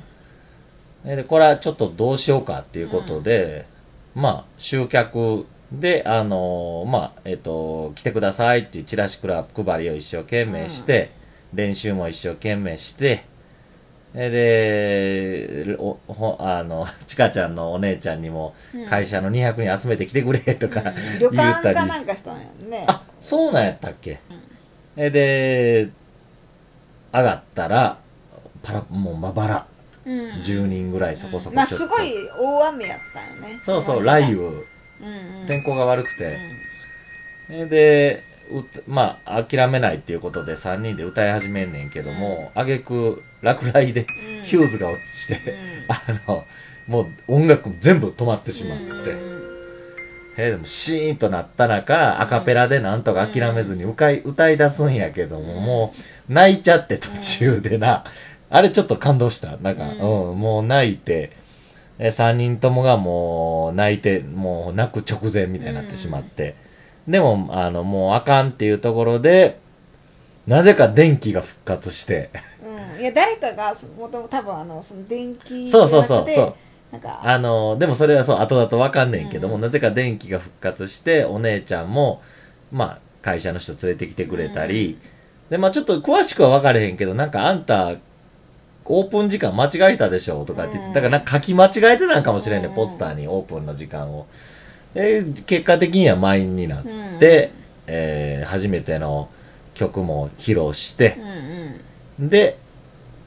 [1.03, 3.67] で、これはちょっとどうしようかっていうことで、
[4.15, 11.11] まあ、集客で、あのーまあ、えっ、と、来てくださいっていうチラシクラ配りを一生懸命して、
[11.53, 13.25] 練習も一生懸命して、え
[14.13, 18.85] で、おほあの、 ちかちゃんのお姉ちゃんにもうん。
[18.87, 21.19] 会社の200人集めてきてくれとかうん。
[21.19, 21.75] 言旅ったり。
[21.75, 22.85] 館かなんかしたんやんね。
[22.87, 24.19] あ、そうなんやったっけ？
[24.29, 24.41] うん。
[25.03, 25.89] えで、
[27.13, 27.97] 上がったら、
[28.63, 29.65] パラ、もうまばら。
[30.05, 30.41] うん。
[30.41, 31.85] 10人ぐらいそこそこまあちょっと。
[31.85, 33.59] すごい大雨やったよね。
[33.63, 34.35] そうそう、雷雨。
[34.35, 35.47] うんうん。
[35.47, 36.39] 天候が悪くて。
[37.49, 38.36] えで、う
[38.87, 44.07] まあ、諦めないっていうことで3人で歌い始めんねんけども、あげく落雷で
[44.39, 44.43] うん。
[44.43, 45.85] ヒューズが落ちて、うん。
[45.89, 46.45] あの、
[46.87, 49.37] もう音楽全部止まってしまって、うん
[50.37, 55.93] えーでもシーンとなった中、アカペラでなんとか諦めずに歌い、歌い出すんやけども、も
[56.29, 58.03] う泣いちゃって途中でな、
[58.51, 59.57] あれちょっと感動した。
[59.57, 61.31] なんか、ううんん、もう泣いて、
[61.99, 66.55] え3人ともがもう泣いて、もう泣く直前みたいになってしまって、
[67.07, 69.59] でも、あの、もうあかんっていうところで、
[70.45, 72.29] なぜか電気が復活して、
[72.63, 73.01] うん。
[73.01, 76.55] いや誰かがもともと多分あのその電気そうそうそうそう。
[76.91, 79.61] なんかあの、でもそれはそう、後々わかんねんけども、うん。
[79.61, 82.21] なぜか電気が復活して、お姉ちゃんも、
[82.71, 84.97] まあ、会社の人連れてきてくれたり、
[85.49, 87.95] で、まあちょっと詳しくは分かれへんけど、なんかあんた、
[88.85, 90.93] オープン時間間違えたでしょとかって言って、うん。
[90.93, 92.73] だからなんか書き間違えてたんかもしれんね、うん。
[92.73, 94.27] ポスターにオープンの時間を。
[94.93, 97.51] で、結果的には満員になっうんて、
[97.87, 99.29] えー初めての
[99.73, 101.17] 曲も披露して
[102.19, 102.57] うん、うんで、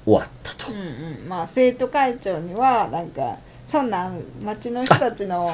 [0.04, 0.78] 終わったとうん。
[0.78, 0.82] う
[1.24, 3.36] んまあ生徒会長にはなんか
[3.70, 4.10] そんな
[4.42, 5.48] 町の人たちの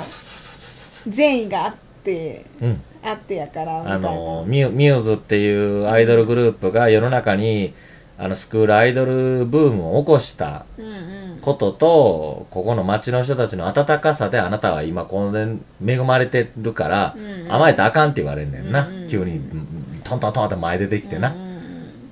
[1.09, 2.83] 善意があってうん。
[3.05, 7.73] あってやからみたいあなのミュ、ミューズっていうアイドルグループが世の中に、
[8.19, 18.89] あの、スクールアイドルブームを起こしたうんうんことと、ここの街の人たちの温かさであなたは今この恵まれてるから、うんうん甘えたらあかんって言われんねんな。
[18.89, 21.31] うんうん急に、うんトントントンって前出てきてな。
[21.31, 21.57] うんうん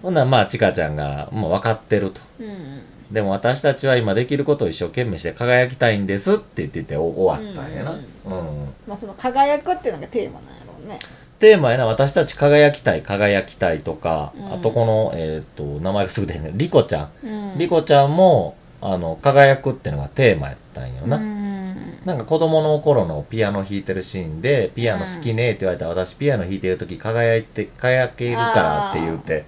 [0.03, 2.21] ほんならまあ、ちかちゃんが、もう分かってると。
[2.40, 7.93] うんうんでも私たちは今できることを一生懸命して輝きたいんですって言っててお終わったんやな。
[7.93, 10.99] ううんまあその輝くっていうのがテーマなんやろうね
[11.38, 14.53] テーマやな、私たち輝きたい、輝きたいとか、うん。
[14.55, 16.53] あとこの、えっ、と、名前がすぐ出へんね。
[16.55, 17.27] リコちゃん。
[17.27, 17.59] うん。
[17.59, 21.16] リコちゃんも、あの、輝くっていうのがテーマやったんよな。
[21.16, 21.99] うん。
[22.05, 29.47] なんか子供の頃のピアノ弾いてるシーンで、ピアノ好きねって言われたら、私ピアノ弾いてる時輝いて、輝けるからって言って、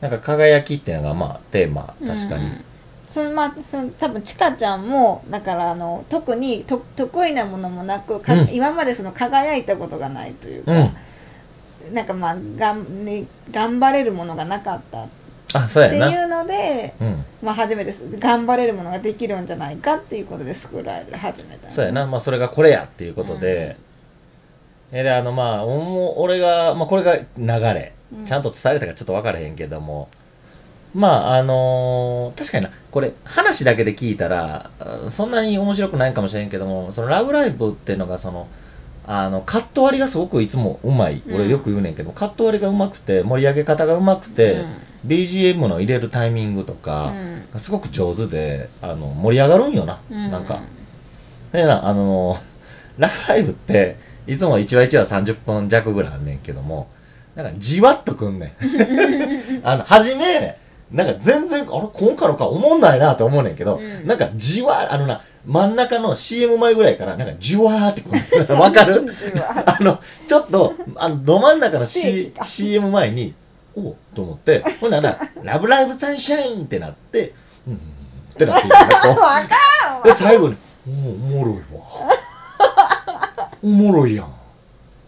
[0.00, 2.64] なんか輝きっていうのがまあテーマ確かに、うん。
[3.10, 8.48] そのまあその多分ちかちゃんもだからあの特にと得意なものもなく、かうん。
[8.52, 10.96] 今までその輝いたことがないというか、うん
[11.92, 15.04] なんかまあがん、ね、頑張れるものがなかった。
[15.04, 15.06] っ
[15.54, 16.12] あそうてやな。
[16.12, 17.24] いうので、うん。
[17.42, 21.70] まあ、初めて頑張れるものができるんじゃないかっていうことでスクールアイドル始めた。
[21.70, 23.76] そうやな、まあ、それがこれやっていうことで、
[24.92, 27.92] えであのまあおも俺が、まあ、これが流れ。
[28.16, 28.26] うん。
[28.26, 30.08] ちゃんと伝えれたかちょっと分からへんけども、
[30.94, 32.70] まああのー確かにな。
[32.90, 38.46] これ話だけで聞いたらあそんなに面白くないかもしれんけどもその「ラブライブ!」っていうのがその
[39.06, 41.34] あのカット割りがすごくいつもうまい、うん。
[41.34, 44.76] 俺よく言うねんけどカット割りがうまくて盛り上げ方がうまくて、うん。
[45.06, 47.44] BGM の入れるタイミングとか、うん。
[47.52, 50.30] がすごく上手であの盛り上がるんよな、うん。
[50.30, 50.62] なんか。
[51.52, 52.38] でな、あのー、
[52.98, 56.88] ラブライブって、いつも1話1話30分弱ぐらいあんねんけども、
[57.34, 59.60] なんかじわっとくんねん。
[59.62, 60.56] あの、はじめ、
[60.90, 64.06] なんか全然、あれ、今回のか思んないなと思うねんけど、うん。
[64.06, 68.10] なんかじわ、あのな、真ん中の CM 前ぐらいから、なんかじわーってく
[68.48, 68.54] る。
[68.56, 69.14] わかる？
[69.66, 73.34] あの、ちょっと、あの、ど真ん中の、C CM 前に、
[73.76, 77.34] おうと思って、 ほんなら、ラブライブサンシャインってなって、
[77.66, 77.78] うん、っ
[78.36, 78.74] てなっていく
[79.08, 80.56] わかんで、最後に、
[80.88, 82.14] おお、おもろいわ。
[83.62, 84.26] おもろいやん。
[84.26, 84.28] っ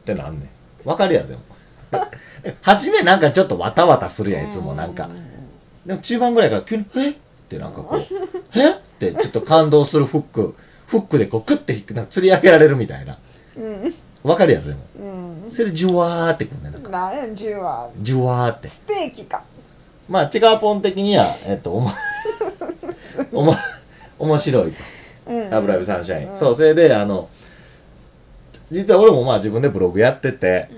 [0.05, 0.47] てなんね
[0.85, 0.89] ん。
[0.89, 1.41] わかるやろ、でも。
[2.63, 5.09] 初めなんかちょっとわたわたするやん、いつもなんか。
[5.87, 7.11] でも中盤ぐらいから急に、え？
[7.11, 7.15] っ
[7.49, 8.01] てなんかこう、
[8.59, 8.75] え？
[8.97, 10.55] ってちょっと感動するフック、
[10.87, 11.75] フックでこうクッて
[12.11, 13.19] 釣り上げられるみたいな。
[13.57, 14.81] うんわかるやろ、でも。
[14.99, 16.91] うんそれでジュワーってくんねんなんか。
[16.91, 18.69] なんやじわジュワーって。
[18.69, 19.45] ステーキか
[20.09, 21.93] まあ、チガーポン的には、えっと、おも、
[23.33, 23.57] おも、
[24.19, 24.79] 面白いと。
[25.29, 26.33] うんラブライブサンシャイン。
[26.33, 27.29] うんそう、それで、あの、
[28.71, 30.69] 実は俺もまあ自分でブログやってて、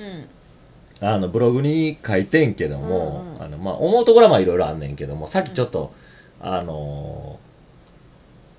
[1.00, 5.92] うんあの、ブログに書いてんけども、うんうんあの、まあ、思うところはまあいろいろあんねんけども、さっきちょっと、
[6.40, 7.47] あのー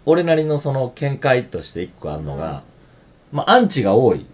[0.05, 2.63] 俺なりのその見解として一個あるのが、
[3.31, 4.25] まあ、アンチが多い。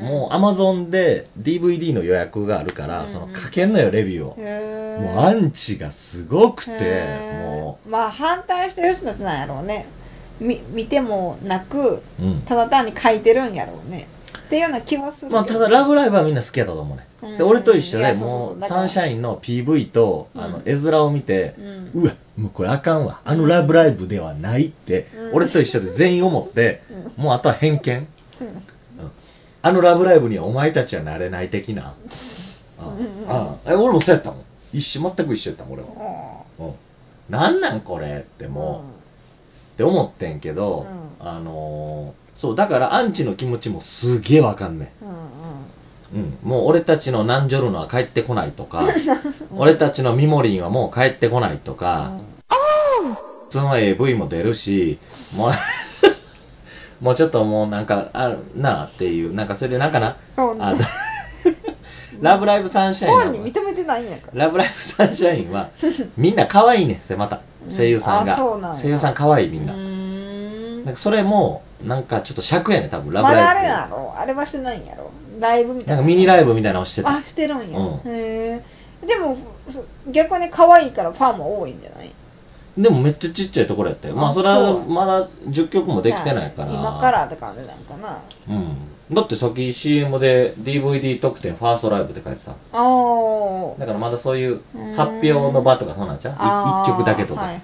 [0.00, 3.12] もう、アマゾンで DVD の予約があるから、うん。
[3.12, 5.00] その、書けんのよ、レビューを。
[5.00, 6.70] もう、アンチがすごくて、
[7.42, 9.86] もまあ反対してる人たちなんやろうね。
[10.38, 12.42] み見てもなくう、うん。
[12.42, 14.06] ただ単に書いてるんやろうね。
[14.46, 17.06] っていうような気はするまあ、ただ、ラブライブはみんな好きやったと思うね。
[17.30, 17.36] うん。
[17.36, 22.02] で俺と一緒で、もう、サンシャインの PV と、あのう、ん絵面を見て、うん。
[22.02, 23.20] うわ、もうこれあかんわ。
[23.24, 25.34] あのラブライブではないって、うん。
[25.34, 26.82] 俺と一緒で全員思って、
[27.16, 27.24] うん。
[27.24, 28.08] もうあとは偏見。
[28.40, 28.62] うん。
[29.62, 31.94] あのラブライブにはお前たちはなれない的な。
[32.78, 33.24] あうん。
[33.28, 34.40] あえ俺もそうやったもん。
[34.72, 35.88] 一緒、全く一緒やったもん、俺は。
[36.60, 36.72] ううん。
[37.28, 40.86] なんなんこれってんもう、って思ってんけど、
[41.20, 45.35] うあのーそう、だからアンチの気持ちもすげえわかんねうん
[46.16, 46.38] うん。
[46.42, 48.88] もう俺たちのナンジョルノは帰ってこないとか、
[49.56, 52.12] 俺たちのミモリンはもう帰ってこないとか、
[53.48, 54.98] 普通の AV も出るし、
[55.36, 55.50] もう、
[57.04, 60.62] もうちょっともうなんか、あるなあっていう、なんかそれでなんかな、あそうね
[62.20, 65.68] ラブライブサンシャインは本人認めてないんやからラブライブサンシャインは、
[66.16, 67.40] みんな可愛いねんまた。
[67.68, 68.32] 声優さんが。
[68.32, 69.72] あそうなんや声優さん可愛いみんな。
[69.74, 73.62] んなんかそれも、なんかちょっと尺やねん、多分、ラブまだあライブ。
[73.62, 77.16] れやろあれはしてないんやろライブみたないんなかミニライブみたいなのをしてた。
[77.16, 79.36] あしてるんや、うんへえでも
[79.70, 82.12] そ逆に可愛いからファンも多いんじゃない？
[82.78, 84.14] でもめっちゃちっちゃいところやったよ。
[84.16, 86.72] まああそれはまだ10曲もできてないから。
[86.72, 88.18] 今からって感じなんかな
[88.48, 89.14] うん。
[89.14, 92.50] だってさっき CM で DVD 特典ファーストライブって書いてた。
[92.50, 96.34] ああだからまだそういううん発表の場とかそうなんちゃう？
[96.38, 97.42] あー一曲だけとか。
[97.42, 97.60] はいはい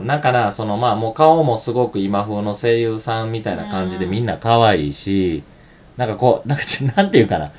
[0.00, 0.06] うん。
[0.06, 5.42] だから、そのまあもう顔もすごく今風の声優さんみたいな感じでみんな可愛いし、
[5.96, 7.52] なんかこう、なんかちょなんていうかな。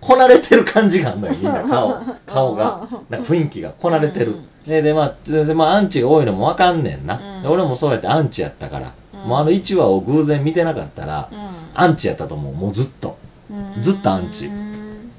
[0.00, 1.94] こなれてる感じがあるのよ、みんな顔。
[2.26, 2.88] 顔が。
[3.10, 4.44] なんか雰囲気がこなれてるうん。
[4.66, 7.42] で、で、まあ、全然まあアンチが多いのもわかんねんな。
[7.46, 8.86] 俺もそうやってアンチやったから。
[8.86, 11.34] うんもうあの1話を偶然見てなかったら、う
[11.74, 13.18] アンチやったと思う、もうずっと。
[13.52, 15.10] んずっとアンチうん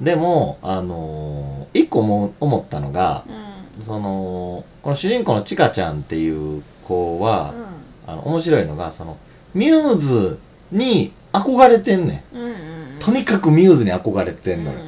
[0.00, 7.54] でも、あのー一個も思ったのが、うんその、この主人公のチカちゃんっていう子は、
[8.06, 9.16] あの、面白いのが、その、
[9.54, 10.38] ミューズ
[10.70, 12.98] に憧れてんねうんうんん。
[13.00, 14.78] とにかくミューズに憧れてんのよ。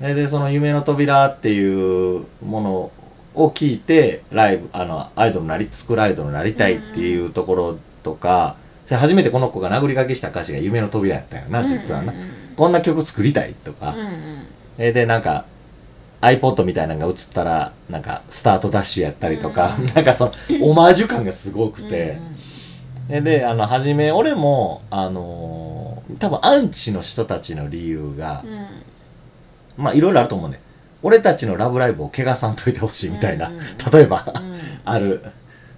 [0.00, 2.92] で、でその夢の扉っていうもの
[3.34, 12.12] を聞いて、ライブ、あの、アイドルになり、作るアイドルになりたいっていうところとか、それ初めてこの子が殴り書きした歌詞が夢の扉やったよな、実はな。
[12.56, 13.94] こんな曲作りたいとか。
[13.94, 14.46] うん、うん。
[14.78, 15.46] えで、なんか、
[16.20, 20.32] iPod みたいなのが映ったら、なんか、スタートダッシュやったりとか、うん なんかその、
[20.62, 22.20] オマージュ感がすごくて、うんで、
[23.08, 30.60] で、あの、はじめ、俺も、あのー多分、アンチの人たちの理由がう、んまあ、いろいろあると思うね。
[31.02, 35.22] 俺たちのラブライブを怪我さんといてほしいみたいな、うんうんうん 例えば、うんある。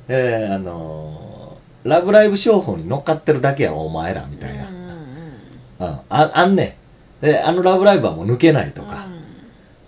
[0.08, 4.64] で、あのーラブライブ商法に乗っかってるだけやろ、お前ら、みたいな。
[5.88, 5.98] うん。
[6.10, 6.76] あ、あんね
[7.22, 7.24] ん。
[7.24, 9.06] で、あのラブライブはもう抜けないとか。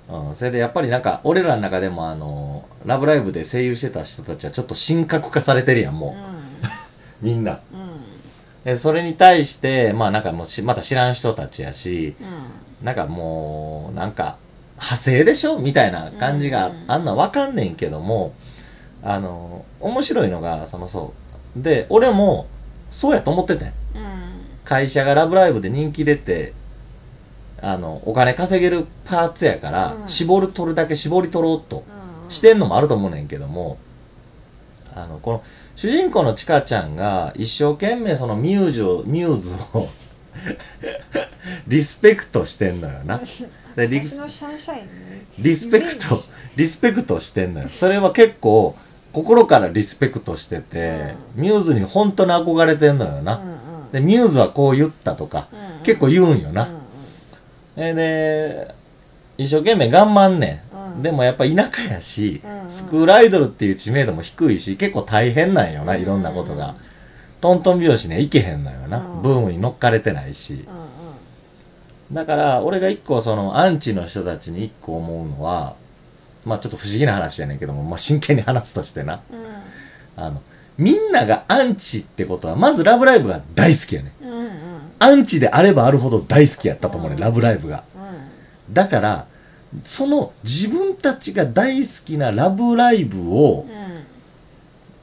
[0.09, 0.37] うん。
[0.37, 6.38] それでやっぱりなんか、俺らの中でもあのーラブライブで声優してた人たちはちょっと神格化されてるやん、もう。
[7.21, 7.61] みんな。
[8.67, 8.79] うん。
[8.79, 12.85] それに対して、まあなんかもうし、また知らん人たちやし、うん。
[12.85, 14.39] なんかもう、なんか、
[14.77, 15.59] 派生でしょ？
[15.59, 18.35] みたいな感じがうんあんなんわかんねんけども、
[19.03, 21.15] あの、面白いのが、そのそ
[21.57, 21.63] う。
[21.63, 22.47] で、俺も、
[22.91, 23.69] そうやと思っててん。
[23.69, 23.75] うん。
[24.65, 26.53] 会社がラブライブで人気出て、
[27.61, 30.09] あの、お金稼げるパーツやから、うん。
[30.09, 31.85] 絞る取るだけ絞り取ろうと
[32.27, 32.33] うん。
[32.33, 33.79] してんのもあると思うねんけども、
[34.95, 35.43] あの、この、
[35.79, 39.89] 主人公のちかちゃんが一生懸命そのミューズを、ミューズを
[41.69, 43.21] リスペクトしてんのよな。
[43.77, 44.89] でリ私のシャンシャインね
[45.39, 46.21] リスペクト、
[46.57, 47.69] リスペクトしてんのよ。
[47.69, 48.75] それは結構、
[49.13, 53.41] 心からリスペクトしてて、ミューズに本当に憧れてんのよな。
[53.93, 56.65] で、ミューズはこう言ったとか、うん結構言うんよな。
[56.65, 56.79] うん
[57.77, 58.75] えで、
[59.37, 60.65] 一生懸命頑張んね
[60.95, 61.03] うんん。
[61.03, 66.75] でもやっぱ田舎やしうんうん、スクールアイドルっていう知名度も低いし、結構大変なんよな、うんいろんなことが。
[67.41, 68.99] トントン拍子にはいけへんのよな。
[68.99, 70.53] うんブームに乗っかれてないし。
[70.53, 70.89] うんうん
[72.11, 75.77] だから、俺が一個その、アンチの人たちに一個思うのは、
[76.43, 79.21] まあちょっと不思議な話やねんけども、まあ真剣に話すとしてな。
[79.31, 79.39] うん
[80.17, 80.41] あの、
[80.79, 84.25] みんながアンチってことは、まずラブライブが大好きやねん。
[84.27, 84.49] うんうん
[85.01, 87.85] アンチであればあるほど大好きやったと思うね、うんラブライブが。
[87.95, 89.27] うんだから、
[89.85, 93.79] その自分たちが大好きなラブライブを、うん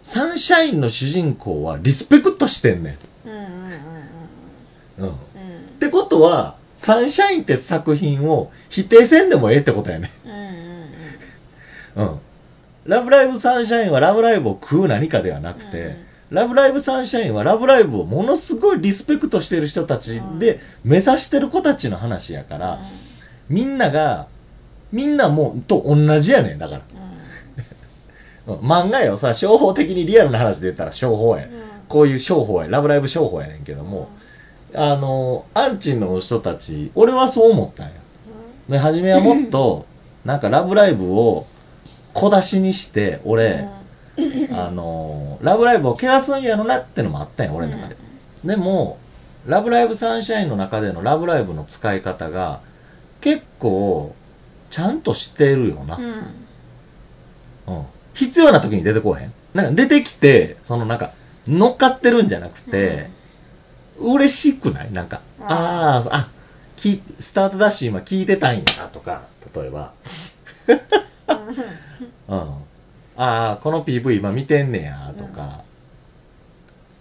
[0.05, 3.49] サンシャインの主人公はリスペクトしてんねうんうんうんん。
[3.49, 3.73] うん。
[3.73, 3.77] っ
[4.99, 5.15] うんうん
[5.79, 10.11] てことは、サンシャインって作品を否定せんでもええってことやね。
[10.23, 12.19] うんうんうん。
[12.85, 15.97] ラブライブサンシャインはラブライブを食う何かではなくて、
[16.29, 22.79] ラブライブサンシャインはラブライブをものすごいリスペクトしてる人たちで目指してる子たちの話やから、
[23.49, 24.27] みんなが、
[24.95, 26.81] みんなもう、と同じやねん、だから。
[26.99, 27.05] うん
[28.47, 31.47] 漫画よ、さ、商法的にリアルな話で言ったら商法や。
[31.89, 34.09] こういう商法や、ラブライブ商法やねんけども、
[34.75, 37.93] あの、アンチの人たち、俺はそう思ったんや。
[38.69, 39.85] で、初めはもっと、
[40.25, 41.47] なんかラブライブを
[42.13, 43.67] 小出しにして、俺、
[44.51, 47.95] あの、ラブライブを怪我すんやろなってのもあったんや、俺の中で。
[48.43, 48.97] でも、
[49.47, 52.61] ラブライブサンシャインの中でのラブライブの使い方が、
[53.21, 54.13] 結構、
[54.69, 55.95] ちゃんとしてるよな。
[55.97, 56.13] うん
[57.67, 57.85] うん。
[58.13, 59.33] 必要な時に出てこうへん。
[59.53, 61.13] なんか出てきて、そのなんか、
[61.47, 63.09] 乗っかってるんじゃなくて、
[63.99, 64.91] 嬉しくない？
[64.91, 66.29] なんか、うんああ、あ、
[66.75, 69.23] きスタートダッシュ今聞いてたんやとか、
[69.55, 69.93] 例えば。
[72.27, 72.39] うん。
[73.17, 75.63] ああ、この PV 今見てんねや、とか。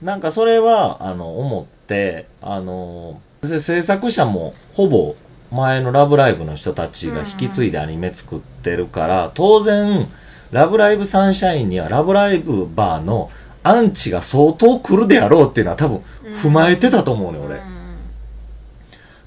[0.02, 5.16] なんかそれは、あの、思って、あの、せ制作者もほぼ
[5.54, 10.10] 前のラブライブの人たちが引き継いでアニメ作ってるから、当然、
[10.50, 13.30] ラブライブサンシャインにはラブライブバーの
[13.62, 16.02] アンチが相当来るであろうっていうのは多分
[16.42, 17.60] 踏まえてたと思うね、俺。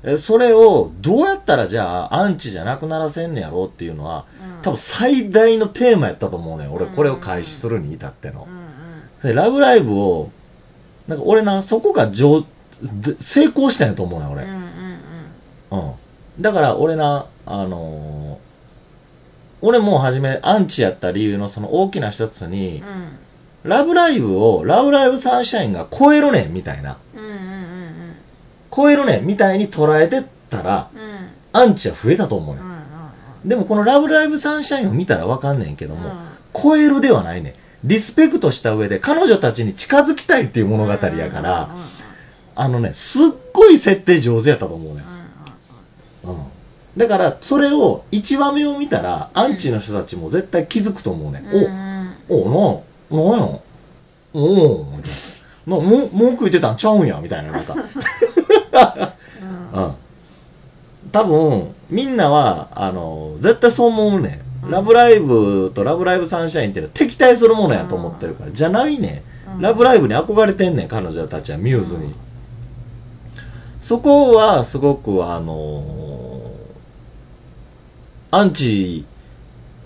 [0.03, 4.25] えそれをどうやったらじゃあアンチじゃなくならせんねやろうっていうのは
[4.61, 6.85] 多分最大のテーマやったと思うねん俺。
[6.85, 8.47] これを開始するに至っての。
[9.23, 10.31] でラブライブを
[11.07, 14.43] なんか俺なそこが成功したんやと思うねん俺。
[15.71, 15.91] うん
[16.39, 18.47] だから俺なあのー
[19.59, 22.83] 俺も初めアンチやった理由のその大きな一つに
[23.63, 26.97] ラブライブをラブライブサンシャインが超えるねんみたいな。
[28.73, 30.91] 超えるねんみたいに捉えてったら
[31.53, 33.49] アンチは増えたと思うねん。
[33.49, 36.11] でもこのラブライブサンシャインを見たらわかんねんけども、
[36.53, 37.53] 超えるではないねん。
[37.83, 40.99] リスペクトした上で彼女たちに近づきたいっていう物語や
[41.31, 41.69] から、
[42.55, 43.21] あのね、すっ
[43.53, 45.16] ごい設定上手やったと思うねん。
[46.27, 46.99] うん。
[46.99, 52.15] だから、それを、1話目を見たら、アンチの人たちも絶対気づくと思うねん。
[52.29, 53.59] お、お、な、なんや？
[54.33, 55.11] おおみたい
[55.67, 55.77] な。
[55.77, 57.19] 文句言ってたんちゃうんや？
[57.21, 57.75] みたいな、なんか。
[59.41, 59.45] う
[59.79, 59.95] ん。
[61.11, 64.69] 多分、みんなは、あの、絶対そう思うねん。
[64.69, 68.51] ラブライブとラブライブサンシャインって敵対するものやと思ってるから。
[68.51, 69.23] じゃないね
[69.57, 69.61] ん。
[69.61, 72.13] ラブライブに憧れてんねん、彼女たちは、ミューズに。
[73.87, 76.51] そこは、すごく、あの
[78.31, 79.05] アンチ、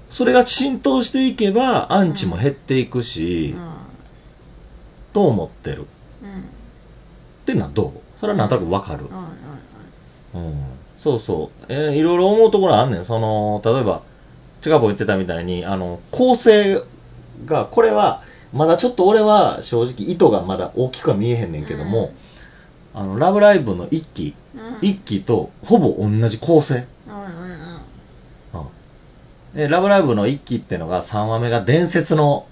[0.10, 3.54] それが浸透していけば、アンチも減っていくし、
[5.14, 5.82] と思ってる。
[5.82, 8.20] っていうのはどう？
[8.20, 9.06] それはなんとなくわかる。
[10.34, 10.54] うん。
[11.00, 11.66] そうそう。
[11.70, 13.06] えーいろいろ思うところあんねん。
[13.06, 14.02] その、例えば、
[14.64, 16.84] 近く言ってたみたいに、あの、構成
[17.46, 22.14] が、これは、まだちょっと俺は正直意図がまだ大きくは見えへんねんけども、
[22.94, 24.88] あの、ラブライブの一期、うん。
[24.88, 26.86] 一期とほぼ同じ構成。
[29.54, 32.48] で、ラブライブの一期ってのが3話目が伝説の、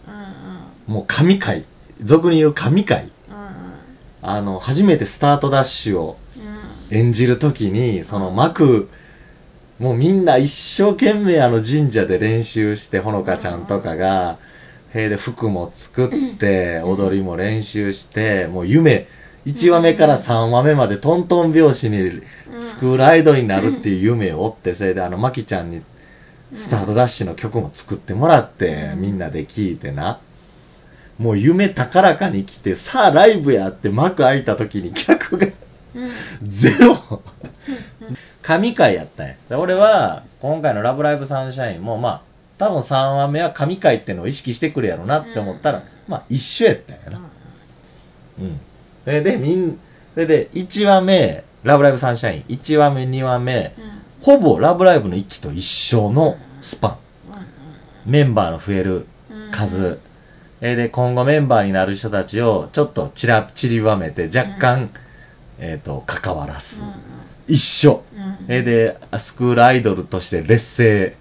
[0.88, 1.66] もう神回。
[2.04, 3.06] 俗に言う神回。
[3.06, 3.10] うん
[4.22, 6.98] あの、初めてスタートダッシュをうん。
[6.98, 8.90] 演じるときに、その幕、
[9.80, 14.38] もうみんな一生懸命あの神社で練習して、ほのかちゃんとかが、
[14.92, 19.08] 塀で服も作って、踊りも練習して、もう夢、
[19.50, 22.22] 1話目から3話目までトントン拍子に
[22.62, 25.82] スクールアイドルになるっていう夢を追って、それであの、まきちゃんに
[26.56, 30.20] スタートダッシュの曲も作ってもらって、みんなで聴いてな。
[31.18, 35.48] もう夢高らかに来て、さあライブやって幕開いた時に客が
[35.96, 36.12] うん
[36.48, 37.22] ゼロ
[38.44, 39.36] 神回やったんや。
[39.50, 42.22] で俺は、今回のラブライブサンシャインも、まあ、
[42.58, 47.22] 多分3話目は神回ってのを意識してくるやろなって思ったら、まあ一緒やったんやな。
[48.40, 48.60] うん。
[49.10, 49.80] それで、みん、
[50.14, 53.74] それで、1話目、ラブライブサンシャイン、1話目、2話目、
[54.22, 56.98] ほぼラブライブの一期と一緒のスパン。
[58.06, 59.08] メンバーの増える
[59.52, 60.00] 数。
[60.62, 64.92] えーで、今後メンバーになる人たちをちょっとちら、散りばめて若干、
[65.58, 66.80] えっ、と、関わらす。
[67.48, 68.04] 一緒。
[68.48, 71.16] えーで、スクールアイドルとして劣勢。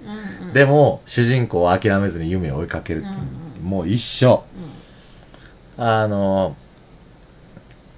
[0.53, 3.13] でも、主人公は諦めずに夢を追いかけるってい
[3.63, 3.63] う。
[3.63, 4.45] もう一緒。
[5.79, 6.55] あの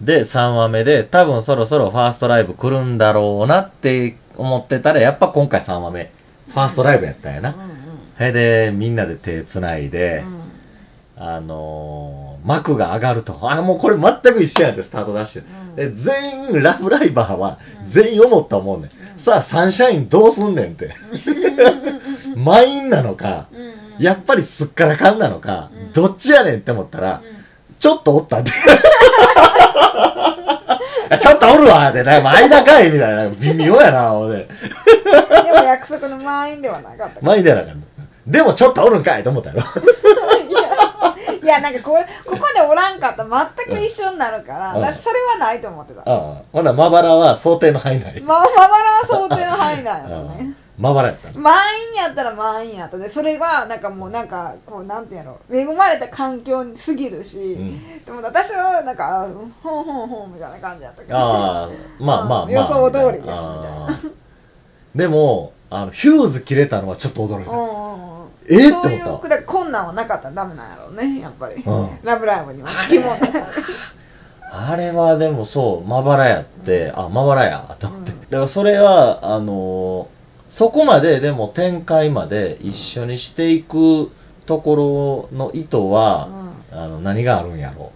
[0.00, 6.12] で、3話目で、多分そろそろファーストライブ来るんだろうなって思ってたら、やっぱ今回3話目、
[6.48, 7.54] ファーストライブやったんやな。
[8.16, 10.24] それで、みんなで手繋いで、
[11.16, 13.38] あのー、幕が上がると。
[13.50, 15.76] あ、もうこれ全く一緒やんって、スタートダッシュ。
[15.76, 18.90] で、全員、ラブライバーは、全員思った思うねん。
[19.18, 20.94] さあ、サンシャインどうすんねんって。
[22.36, 23.48] 満員なのか、
[23.98, 27.20] やっぱりすっからかんなのか、どっちやねんって思ったら、
[27.80, 28.52] ちょっとおったって。
[31.18, 34.46] ちょっとおるわって、な間かいみたいな、微妙やな、俺。
[34.46, 34.46] で
[35.50, 37.86] も約束の満員ではなかった満員でやなあかんの
[38.26, 39.62] でもちょっとおるんかいと思ったやろ。
[41.42, 46.42] いやなんかこれここでおらんかったら全く一緒になるから、うん私それはないと思ってた、ああ。
[46.52, 48.20] ほんならまばらは想定の範囲内。
[48.20, 50.08] ま、まばらは想定の範囲なんや
[50.80, 51.40] まばらやったの。
[51.40, 51.62] 満
[51.92, 58.04] 員やったら満員やったでそれがなんかもうなんかこうなんていうの恵まれた環境に過ぎるし、うん。
[58.04, 59.28] でも私はなんかあ
[59.62, 62.50] ほんほんほんみたいな感じやったけどああ、まあまあまあ。
[62.50, 64.00] 予想通りですみたいな。
[64.94, 67.50] でも、あの、ヒューズ切れたのはちょっと驚いた。
[67.50, 68.28] うんうんうん。
[68.48, 68.78] えー？
[68.78, 71.98] ってそういう思っただから困難はなかったらダメなんやろうねやっぱり、うん。
[72.02, 72.70] ラブライブには。
[72.88, 73.16] 付き物
[74.52, 78.10] あれはでもそう、まばらやって、あ、まばらや、と思って。
[78.10, 78.20] うん。
[78.22, 80.19] だからそれは、あのー
[80.50, 84.10] そこまででも展開まで一緒にしていく
[84.46, 87.92] ところの意図は、あの、何があるんやろ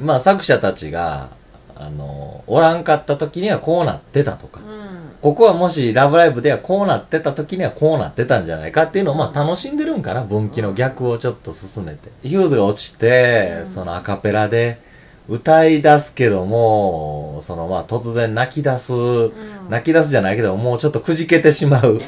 [0.00, 0.02] う。
[0.02, 1.30] まあ作者たちが、
[1.74, 4.60] あのーおらんかった時にはこうなってたとか。
[4.60, 4.86] うん
[5.22, 12.10] ここはもしラブライブではこうなってた時にはこうなってたんじゃないかっていうのをまあ楽しんでるんかな分岐の逆をちょっと進めて。
[12.22, 14.80] ヒューズが落ちて、うんそのアカペラで
[15.28, 19.32] 歌い出すけども、そのまあ突然泣き出す、ん
[19.68, 21.94] 泣き出すじゃないけどもうちょっとくじけてしまう。
[21.94, 22.00] うん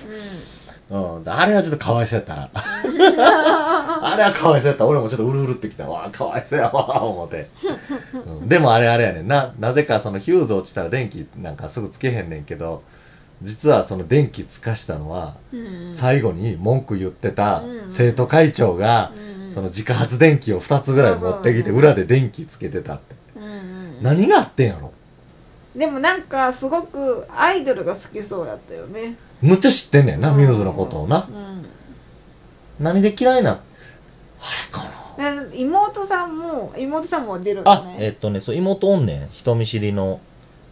[0.91, 1.29] うん。
[1.29, 2.51] あれはちょっとかわいそうやったな。
[4.11, 4.87] あれはかわいそうやった。
[4.87, 5.87] 俺もちょっとうるうるってきた。
[5.87, 7.49] わあ、かわいそうやわ、思って。
[8.15, 9.53] うんでもあれあれやねんな。
[9.59, 12.83] なぜかそのヒューズ落ちたら電気なんかすぐつけへんねんけど、
[13.43, 23.17] 実はその電気つかしたのは、うん最後に文句言ってたうん生徒会長が、うんその自家発電機を2つぐらい持ってきてうん裏で電気つけてたって。
[24.03, 24.93] 何があってんやろ？
[25.77, 31.33] でもなんかすごくアイドルが好きそうやったよねむっちゃ知ってんねんな、ミューズのことをなう。
[31.33, 31.67] ん
[32.81, 34.85] 何で嫌いな、あれか
[35.19, 35.45] な？
[35.45, 39.29] で妹さんも妹さんも出るんだあ、えねっとね、そう、妹おんねん。
[39.31, 40.21] 人見知りの。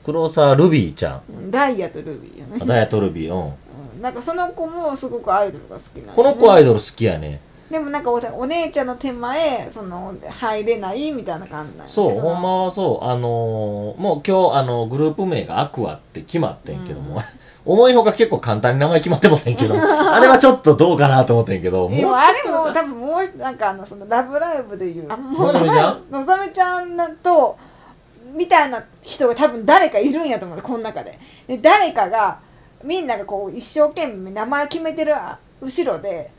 [0.04, 1.22] 黒沢ルビーちゃん。
[1.28, 3.44] うんダイヤとルビーよねダイヤトルビー、うん。
[3.46, 7.40] うんなんかその子もすごくアイドルが好きなこの子アイドドル好きやね。
[7.70, 17.22] でもなんかおお姉ちゃんの手前その入れないみたいな感じなんそう、のほんまはそう、あのーもう今日、あの、グループ名がアクアって決まってんけども、
[17.66, 25.08] 思いほか結構簡単に名前決まってませんけど、 あれはちょっとどうかなと思ってんけど、でもうあれも多分もうなんかあのそのラブライブでいう。
[25.08, 26.02] のぞみちゃん？
[26.10, 27.56] のぞみちゃんと
[28.32, 31.18] みたいな人が多分誰かいるんやと思うこの中で。
[31.48, 32.38] で誰かが
[32.84, 35.14] みんながこう一生懸命名前決めてる
[35.60, 36.30] 後ろで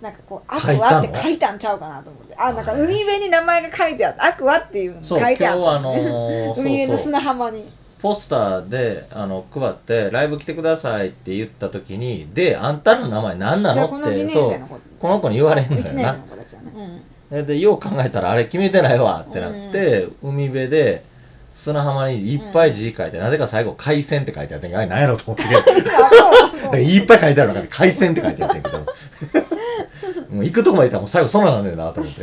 [0.00, 2.34] なんかこう「アクア」って書いたんちゃうかなと思って。
[2.36, 5.58] あなんか海辺に名前が書いてあって「アクア」っていうのそう、書いてあった。
[5.58, 6.96] 今日あのー、 海辺のそう。
[6.96, 7.04] そう。
[7.04, 7.80] 砂浜に。
[8.00, 14.60] ポスターで、あの、配って、ライブ来てくださいって言った時に、で、あんたの名前何なの？2のって、年そう
[14.98, 16.20] この子に言われんの1年生よなね、
[17.30, 17.46] うん。
[17.46, 21.04] でで、よう考えたら、あれ決めてないわってなって、海辺で、
[21.54, 25.44] 砂浜にいっぱい字書いて、なぜか最後、海鮮って書いてあってあれ何やろうと思って。
[26.82, 28.86] いっぱい書いてある中で海鮮って書いてあってんけど、
[30.40, 32.14] もう行くとこまで行ったらもう最後そんなんなんねんなと思っ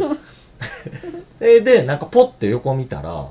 [1.40, 1.62] て。
[1.62, 3.28] で、 で、なんかポッて横見たら、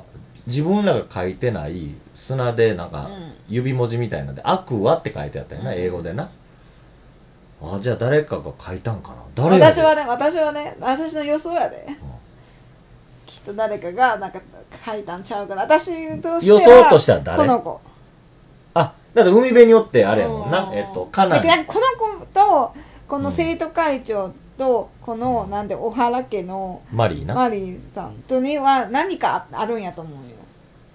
[0.47, 3.33] 自分らが書いてない砂でなんかうん。
[3.49, 5.77] 指文字みたいなんで、アクアって書いてあったよな、うん。
[5.77, 6.31] 英語でな。
[7.61, 9.17] あ、じゃあ誰かが書いたんかな？
[9.35, 11.87] 誰私はね私はね私の予想やで。
[13.27, 14.41] きっと誰かがなんか
[14.85, 17.39] 書いたんちゃうから私としては予想としては誰？
[17.39, 17.81] この子。
[18.75, 20.65] あ、だって海辺におってあれやもんな。
[20.65, 20.71] う。
[20.71, 20.75] ん。
[20.75, 22.75] えっと、カナでなんかこの子と
[23.09, 27.35] この生徒会長とこのなんで小原家のマリーな？
[27.35, 30.37] マリーさんとには何かあるんやと思うよ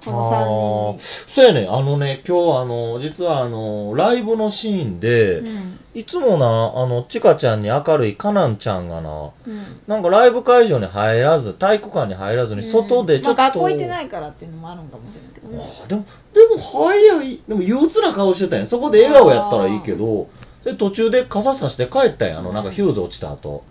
[0.03, 13.41] このそうやね、あのね、今日あの、実はあの、ライブのシーンで、3人にいつもな、あの、ちかちゃんに明るいカナンちゃんがな、うんうんなんかライブ会場に入らず、体育館に入らずに、外でちょっと。
[13.41, 17.43] まあ、学校行ってないからっていうのもあるんかもしれないけどねあでも、でも入りゃいい。
[17.47, 18.65] でも憂鬱な顔してたんや。
[18.65, 20.27] そこで笑顔やったらいいけど、
[20.63, 22.39] で、途中で傘さして帰ったんや。
[22.39, 23.63] あの、なんかヒューズ落ちた後。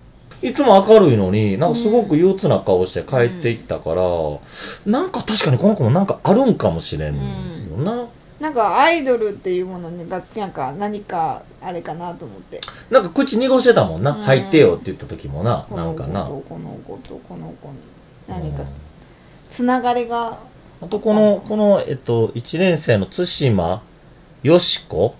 [0.43, 4.03] いつも明るいのに、なんかすごく憂鬱な顔して帰っていったから、
[4.87, 7.17] なんか確かにこの子もなんかあるんかもしれん
[7.71, 8.07] よな。
[8.41, 14.13] なんかアイドルっていうものにがなんか何かあれかなと思ってなんか口濁してたもんな。
[14.13, 15.67] うん入ってよって言った時もな。
[15.71, 16.25] なんかな。
[16.25, 17.75] とこの子とこの子に
[18.27, 18.69] 何かうん
[19.51, 20.39] つながりが
[20.83, 23.83] あとこの、この、えっと、1年生の対馬
[24.43, 25.15] よしこ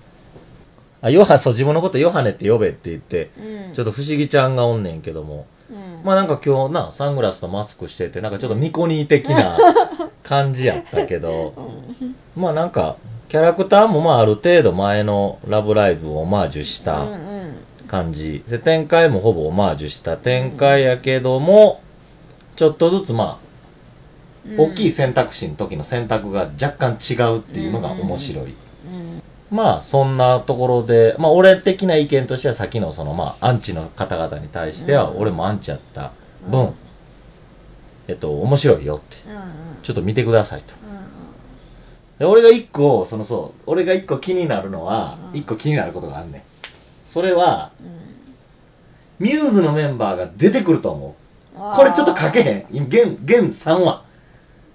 [1.03, 3.75] あ、ヨハ、そう、自分のことヨハネって呼べって言って、うん。
[3.75, 5.47] ちょっと不思議ちゃんがおんねんけども。
[5.71, 6.05] うん。
[6.05, 9.57] まあなんか今日な、サングラスとマスクしてて、なんかちょっとニコニー的な
[10.23, 11.55] 感じやったけど、
[12.01, 12.17] うん。
[12.37, 12.97] まあなんか、
[13.29, 17.07] キャラクターもまあある程度前のラブライブをオマージュしうた
[17.87, 18.45] 感じ。
[18.49, 21.81] で、展開もほぼオマージュした展開やけども、
[22.57, 23.51] ちょっとずつまあ、
[24.47, 24.61] うん。
[24.61, 28.55] 大きい選択肢の時の選択が若干違うっていうのが面白い。
[29.51, 36.13] うんまあ、そんなところで、まあ、俺的な意見としては、さっきのその、まあ、アンチの方々に対しては、うん俺もアンチやった
[36.49, 36.75] 分、うん
[38.09, 39.43] えっと、面白いよって、うんうん
[39.83, 40.75] ちょっと見てくださいと。
[40.75, 41.01] うん
[42.19, 46.43] で俺が一個、そのそう、俺が一個気になるのはう、ん一個気になることがあんねん。
[47.13, 48.01] それは、うん
[49.19, 51.15] ミューズのメンバーが出てくると思
[51.55, 51.77] う。
[51.77, 52.67] これちょっと書けへん。
[52.71, 54.03] 今現、現3話。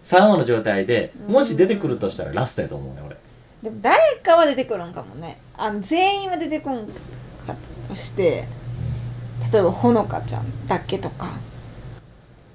[0.06, 3.18] 3話の状態で、うんもし出てくるとしたらラストやと思うね、俺。
[3.66, 5.40] でも誰かは出てくるんかもね。
[5.58, 6.94] あの全員は出てこんか
[7.90, 8.48] として
[9.52, 11.40] 例えばほのかちゃんだけとか。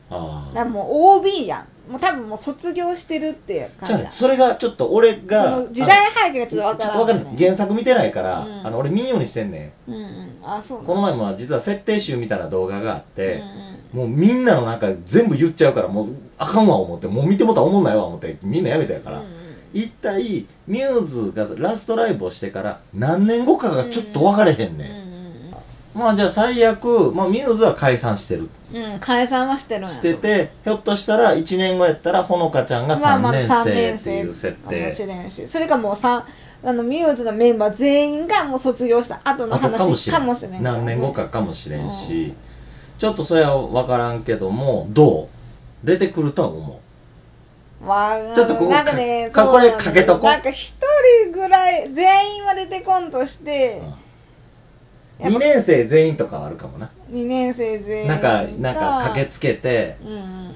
[0.08, 0.84] あだも
[1.16, 1.90] う OB やん。
[1.90, 7.36] もう多分もう卒業してるってじゃあね感じだそれがちょっと俺が、その時代背景がちょっとわからん、ちょっとわかんない。
[7.36, 8.66] 原作見てないから、うん。
[8.66, 10.38] あの、俺見んようにしてんねうんうん。
[10.44, 10.84] あそう。
[10.84, 16.08] この前も実は設定集みたいな動画があって、うんもうみんなのなんか全部言っちゃうから、もう
[16.38, 19.18] あかんわ思って、もう見てもたら思んないわ思って、みんなやめたやから。
[19.18, 19.39] うんうん
[19.72, 25.98] 一体、ミューズがラストライブをしてから何年後かがちょっと分かれへんねん。
[25.98, 28.48] まあじゃあ最悪、まあミューズは解散してる。
[28.72, 35.06] うん解散はしてるんやしてて、ひょっとしたら1年後やったらほのかちゃんが3年三生っていう設かもし定。
[35.06, 36.24] れんしそれかもうさ
[36.62, 40.20] あのミューズのメンバー全員がもう卒業した後のかも話しれん。
[40.20, 42.32] かもしれんからね何年後かかもしれんし、
[42.98, 45.28] ちょっとそれは分からんけども、ど
[45.82, 45.86] う？
[45.86, 46.76] 出てくるとは思う。
[47.80, 50.74] まあ、ちょっとここなんかね、かこれかけとこなんか一
[51.24, 53.80] 人ぐらい、全員は出てこんとして、
[55.18, 56.90] やっぱ2年生全員とかはあるかもな。
[57.10, 60.54] 2年生全員なんか、なんか駆けつけて、うん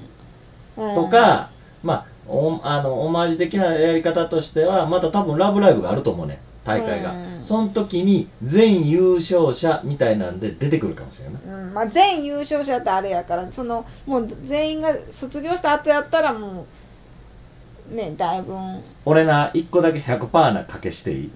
[0.77, 0.89] うん。
[0.91, 0.95] うん。
[0.95, 1.51] とか、
[1.83, 6.41] まあ、おあの、オマージュ的なやり方としては、また多分ラブライブがあると思うね。
[6.65, 7.13] 大会が。
[7.13, 11.43] うんその時に全優勝者みたいなんで出てくるかもしれんない。
[11.45, 11.75] うん。
[11.75, 16.67] まあ、全優勝者ってあれやからそのもう全員が卒業した後やったらもう
[17.91, 18.83] ねだいぶうん。
[19.05, 21.31] 俺な、1個だけ100%な賭けしていい？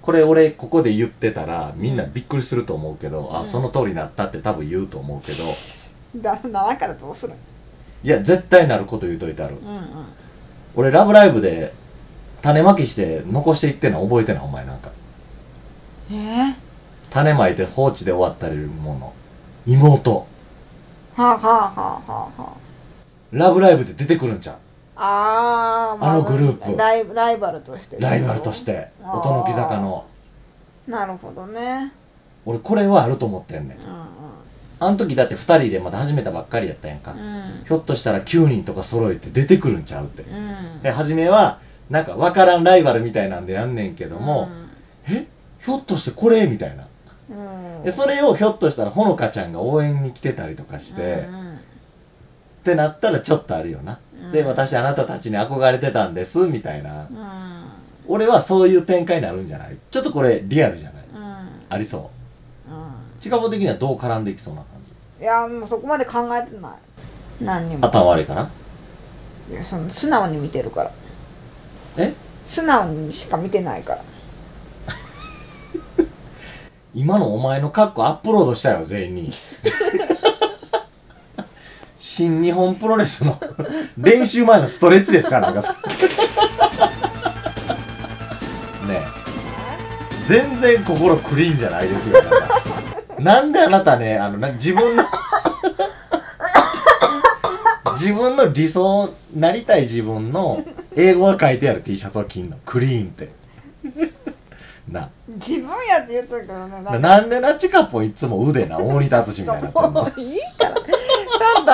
[0.00, 3.46] これ俺ここで言ってたらみんなびっくりすると思うけど、あ、うん。
[3.46, 5.44] その通りになったって多分言うと思うけど、
[6.20, 7.32] だならんからどうする
[8.04, 9.56] いや、絶対なること言うといてある。
[9.62, 9.84] うんうん。
[10.74, 11.72] 俺ラブライブで
[12.40, 14.90] 種まきして残していってんの覚えてないお前なんか。
[16.10, 16.54] えー、
[17.10, 19.12] 種まいて放置で終わったりるもの。
[19.66, 20.26] 妹。
[21.14, 21.42] はあ、はあは
[21.76, 22.52] あはあはあ。
[23.30, 24.56] ラブライブで出てくるんちゃ
[25.04, 28.88] あー、まあのグループライライバルとしてうライバルとして。
[29.02, 30.06] 音の木坂の。
[30.86, 31.92] なるほどね
[32.44, 33.80] 俺これはあると思ってんねんう。
[33.80, 33.84] ん
[34.78, 37.12] あの時だって二人でまだ始めたばっかりやったやんか。
[37.12, 40.22] うんうんひょっとしたら9人とか揃えて出てくるんちゃうって。
[40.22, 41.58] うんで、初めは、
[41.90, 44.48] なんかわからんライバルみたいなんでやんねんけども、
[45.08, 45.26] え？
[45.64, 46.46] ひょっとしてこれ？
[46.46, 46.86] みたいな。
[47.30, 53.98] うんうんで、それをひょっとしたらほのかちゃんが応援に来てたりとかして、うんってなったらちょっとあるよな。
[54.22, 54.32] うん。
[54.32, 57.06] で、私あなたたちに憧れてたんです、みたいな。
[57.10, 57.64] うん。
[58.08, 59.76] 俺はそういう展開になるんじゃない？
[59.90, 61.04] ちょっとこれリアルじゃない？
[61.14, 61.48] うん。
[61.68, 62.10] ありそ
[62.68, 62.70] う。
[62.70, 62.92] うん。
[63.20, 64.68] 近場的にはどう絡んでいきそうな感
[65.18, 65.24] じ？
[65.24, 66.72] いやもうそこまで考えてない。
[67.40, 67.86] 何にも。
[67.86, 68.50] 頭悪いかな？
[69.50, 70.90] いやその素直に見てるから。
[71.96, 72.12] え？
[72.44, 74.04] 素直にしか見てないから。
[76.94, 79.32] 今のお前のカッコアップロードしたよ、全員に。
[82.02, 83.40] 新日本プロレスの
[83.96, 85.72] 練習前のストレッチですから、なんかそ
[88.88, 89.06] れね。
[90.26, 95.04] 全然心クリーンじゃないですよ、なたなんであなたね、あの、な自分の
[97.94, 100.64] 自分の理想、なりたい自分の
[100.96, 102.56] 英語が書いてある T シャツを着んの？
[102.66, 103.30] クリーンって。
[104.92, 105.10] な。
[105.28, 109.90] 自分やって言っとるけどねななんでなチカポいつも腕な、大仁田淳みたいになってんの。
[109.90, 110.74] もういいから。
[110.74, 111.72] ちょっと。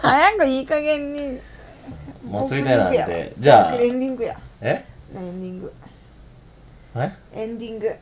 [0.00, 1.40] 早くいい加減に。
[2.28, 3.34] もうついてなんで。
[3.38, 3.74] じゃあ。
[3.74, 4.38] エ、ンディングや。
[4.60, 4.84] え？
[5.14, 5.72] エンディング。
[6.96, 7.12] え？
[7.34, 7.94] エンディング。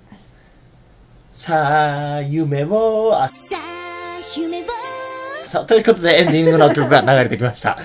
[1.33, 4.65] さあ、夢を、あ、さあ夢を。
[5.49, 7.79] さあ、ということでエンディングの曲が流れてきました。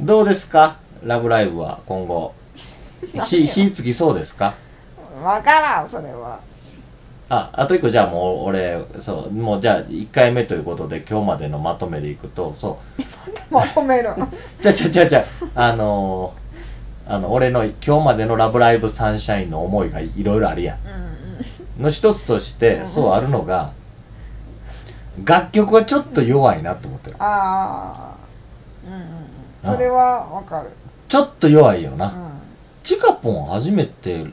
[0.00, 0.78] どうですか？
[1.02, 2.32] ラブライブは今後。
[3.28, 4.54] 火、火つきそうですか？
[5.22, 6.38] わからんそれは。
[7.28, 13.02] あ、あと一個じゃあもう俺、そう、もうじゃあ1回目ということで今日までのまとめでいくと、そう、
[13.54, 14.10] まとめる
[14.60, 15.24] じゃあじゃあじゃあじゃ
[15.54, 20.76] あ、あのー、あの、俺の今日までのラブライブサンシャインの思いがいろいろあるやん。
[20.76, 21.00] うん
[21.84, 23.72] の一つとしてう、んそうあるのが、
[25.24, 27.16] 楽曲がちょっと弱いなと思ってる。
[27.18, 29.76] ああうんうんうん。
[29.76, 30.70] それはわかる。
[31.08, 32.06] ちょっと弱いよな。
[32.06, 32.29] うん
[32.90, 34.24] チカポン初めて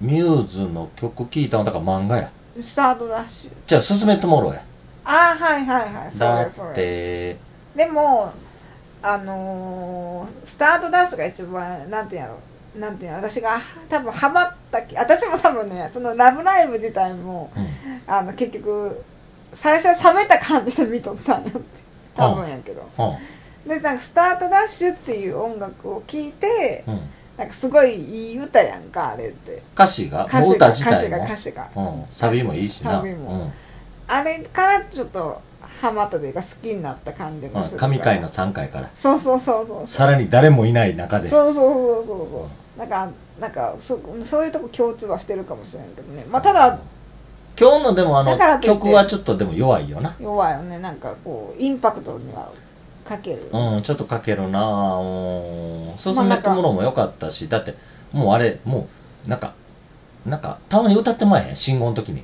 [0.00, 2.32] ミューズの曲聴いたのだから漫画や。
[2.58, 4.64] スタートダッシュじゃあ、進めてもろうや。
[5.04, 7.36] ああはいはいはいそうだっやそうやて、
[7.76, 8.32] でも
[9.02, 12.38] あのー、スタートダッシュが一番なんてやろ
[12.80, 17.68] なんていうの私が多分ハマったき私も多分ねその「ラブライブ!」自体もうん。
[18.06, 19.04] あの結局
[19.56, 21.60] 最初は冷めた感じで見とったんよって
[22.16, 23.68] 多分やけどうん。
[23.68, 27.00] でなんか「スタートダッシュ」っていう音楽を聴いてうん。
[27.40, 32.04] なんかすごいいい歌やんかあれって歌詞が歌詞歌が歌詞が歌詞がうん。
[32.12, 32.98] サビもいいしな。
[32.98, 33.50] サビも
[34.06, 35.40] あれからちょっと
[35.80, 37.52] ハマったというか好きになった感じうん。
[37.54, 38.90] がする神回の3回から。
[38.94, 41.30] そうそうそうそうさらに誰もいない中で。
[41.30, 43.08] そうそうそうそうそうなんか
[43.40, 46.78] なんかそそういうとこ共通はしてるかもしれないけどねまあただ
[47.58, 50.14] 今日のでもあの曲はちょっとでも弱いよな。
[50.20, 52.52] 弱いよねなんかこうインパクトには
[53.10, 55.98] かける、うん、ちょっとかけるなぁ。
[55.98, 57.74] 進めてものも良かったし、だって、
[58.12, 58.88] もうあれ、も
[59.26, 59.54] う、なんか、
[60.24, 62.22] なんか、たまに歌ってまえへん、信号の時に。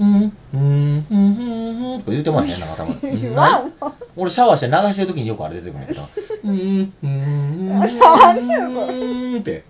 [0.00, 3.20] うん、うん、うん、うん、うん、とか言うてまえへん、 なんかたまに。
[3.20, 6.08] 言わんわ俺シャワーして流してる時によくあれ出てくるんやけど。
[6.42, 9.64] うん、うん、うん、たまにやそれうん、って。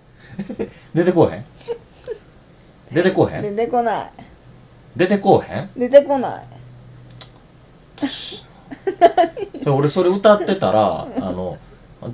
[0.95, 1.45] 出てこうへん
[2.91, 4.11] 出てこうへん出てこない
[4.95, 6.45] 出てこうへん出てこない
[9.63, 11.57] で俺それ歌ってたら、あの、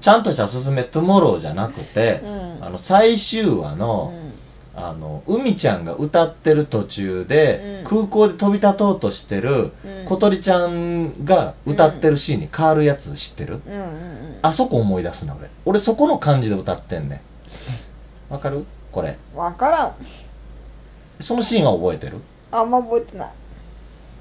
[0.02, 2.58] ちゃんとしたすすめトゥモローじゃなくて、うん。
[2.66, 4.34] あの、最終話うの、ん。
[4.76, 7.90] あの、海ちゃんが歌ってる途中で、うん。
[7.90, 10.06] 空港で飛び立とうとしてる、うん。
[10.06, 13.60] 小鳥ちゃんが歌ってるシーンに変わるやつ知ってる、
[14.42, 15.50] あそこ思い出すな、俺。
[15.66, 17.22] 俺そこの感じで歌ってんね
[18.30, 18.34] ん。
[18.34, 18.66] わかる？
[18.92, 19.18] これ。
[19.36, 19.94] 分からん。
[21.22, 22.18] そのシーンは覚えてる？
[22.52, 23.30] あんま覚えてない。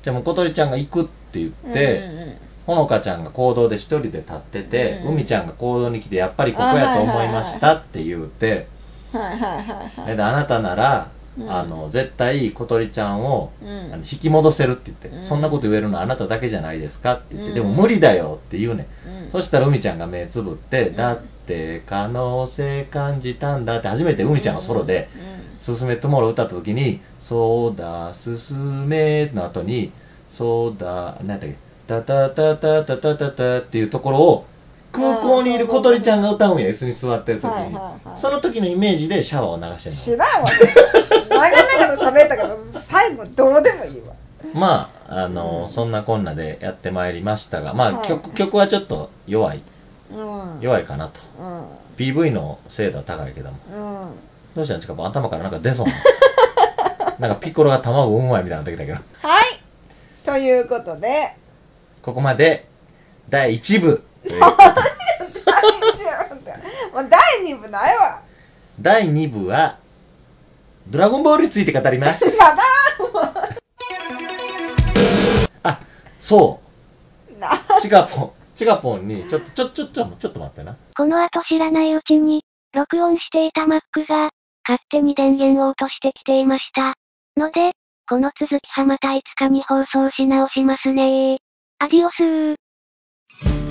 [0.02, 2.36] じゃあもう小鳥ちゃんが行くって言って、うんうんうん。
[2.66, 8.68] ほのかちゃんが行動で一人で立ってて、うん海ちゃんが行動に来て、やっぱりここやと思いましたって言うて、
[9.12, 10.16] はいはいはいはい。
[10.16, 11.50] であなたなら、うん。
[11.50, 13.68] あの、絶対小鳥ちゃんを、うん。
[13.92, 15.24] あの引き戻せるって言って、うん。
[15.24, 17.54] そんなこと言えるのはあなただけじゃないですかって言って、うん。
[17.54, 19.28] でも無理だよって言うね、うん。
[19.28, 19.30] ん。
[19.30, 20.96] そしたら海ちゃんが目つぶって、ん。
[20.96, 25.42] だって可能性感じたんだって初めて海ちゃんがソロで、うん。
[25.62, 29.92] すすめトゥモロー歌った時に、そうだ、すすめの後に、
[30.32, 31.54] そうだ、なんだっけ、
[31.86, 34.46] タタタタタタタタっていうところを、
[34.90, 37.74] 空港にいる小鳥ちゃんが歌うんや、椅子に座ってる時はいに。
[37.74, 39.98] はいはいその時のイメージでシャワーを流してんの。
[39.98, 40.48] 知らんわ
[41.28, 42.58] 長々と喋ったけど
[42.90, 44.14] 最後どうでもいいわ
[44.52, 49.62] まあ、あの、うんそんなこんなでやってまいりましたが、まあ、はい曲、曲はちょっと弱い、
[50.12, 51.20] うん弱いかなと。
[51.40, 51.64] うん
[51.96, 53.58] PV の精度は高いけども。
[53.70, 54.10] うん
[54.54, 54.76] どうしたん？
[54.80, 55.92] ですか頭からなんか出そうな。
[57.18, 59.26] なんかピッコロが卵産む前みたいになってきたけど。
[59.26, 59.61] はい
[60.24, 61.36] ということで
[62.00, 62.68] ここまで、
[63.28, 64.40] 第1部 という。
[64.40, 64.56] 大丈
[66.30, 68.20] 夫だ第2部ないわ
[68.80, 69.78] 第2部は、
[70.88, 72.24] ドラゴンボールについて語ります。
[72.38, 72.62] まだ
[75.62, 75.78] あ、
[76.20, 76.60] そ
[77.38, 77.80] なう。
[77.80, 80.76] チガポン、チガポンに、ちょっと、ちょ、ちょ、ちょ、ちょっと待ってな。
[80.96, 82.44] この後知らないうちに、
[82.74, 84.30] 録音していた Mac が、
[84.68, 86.94] 勝手に電源を落としてきていました。
[87.40, 87.72] ので、
[88.12, 91.36] この続きはまたいつかに放送し直しますねー。
[91.78, 93.61] アディオスー。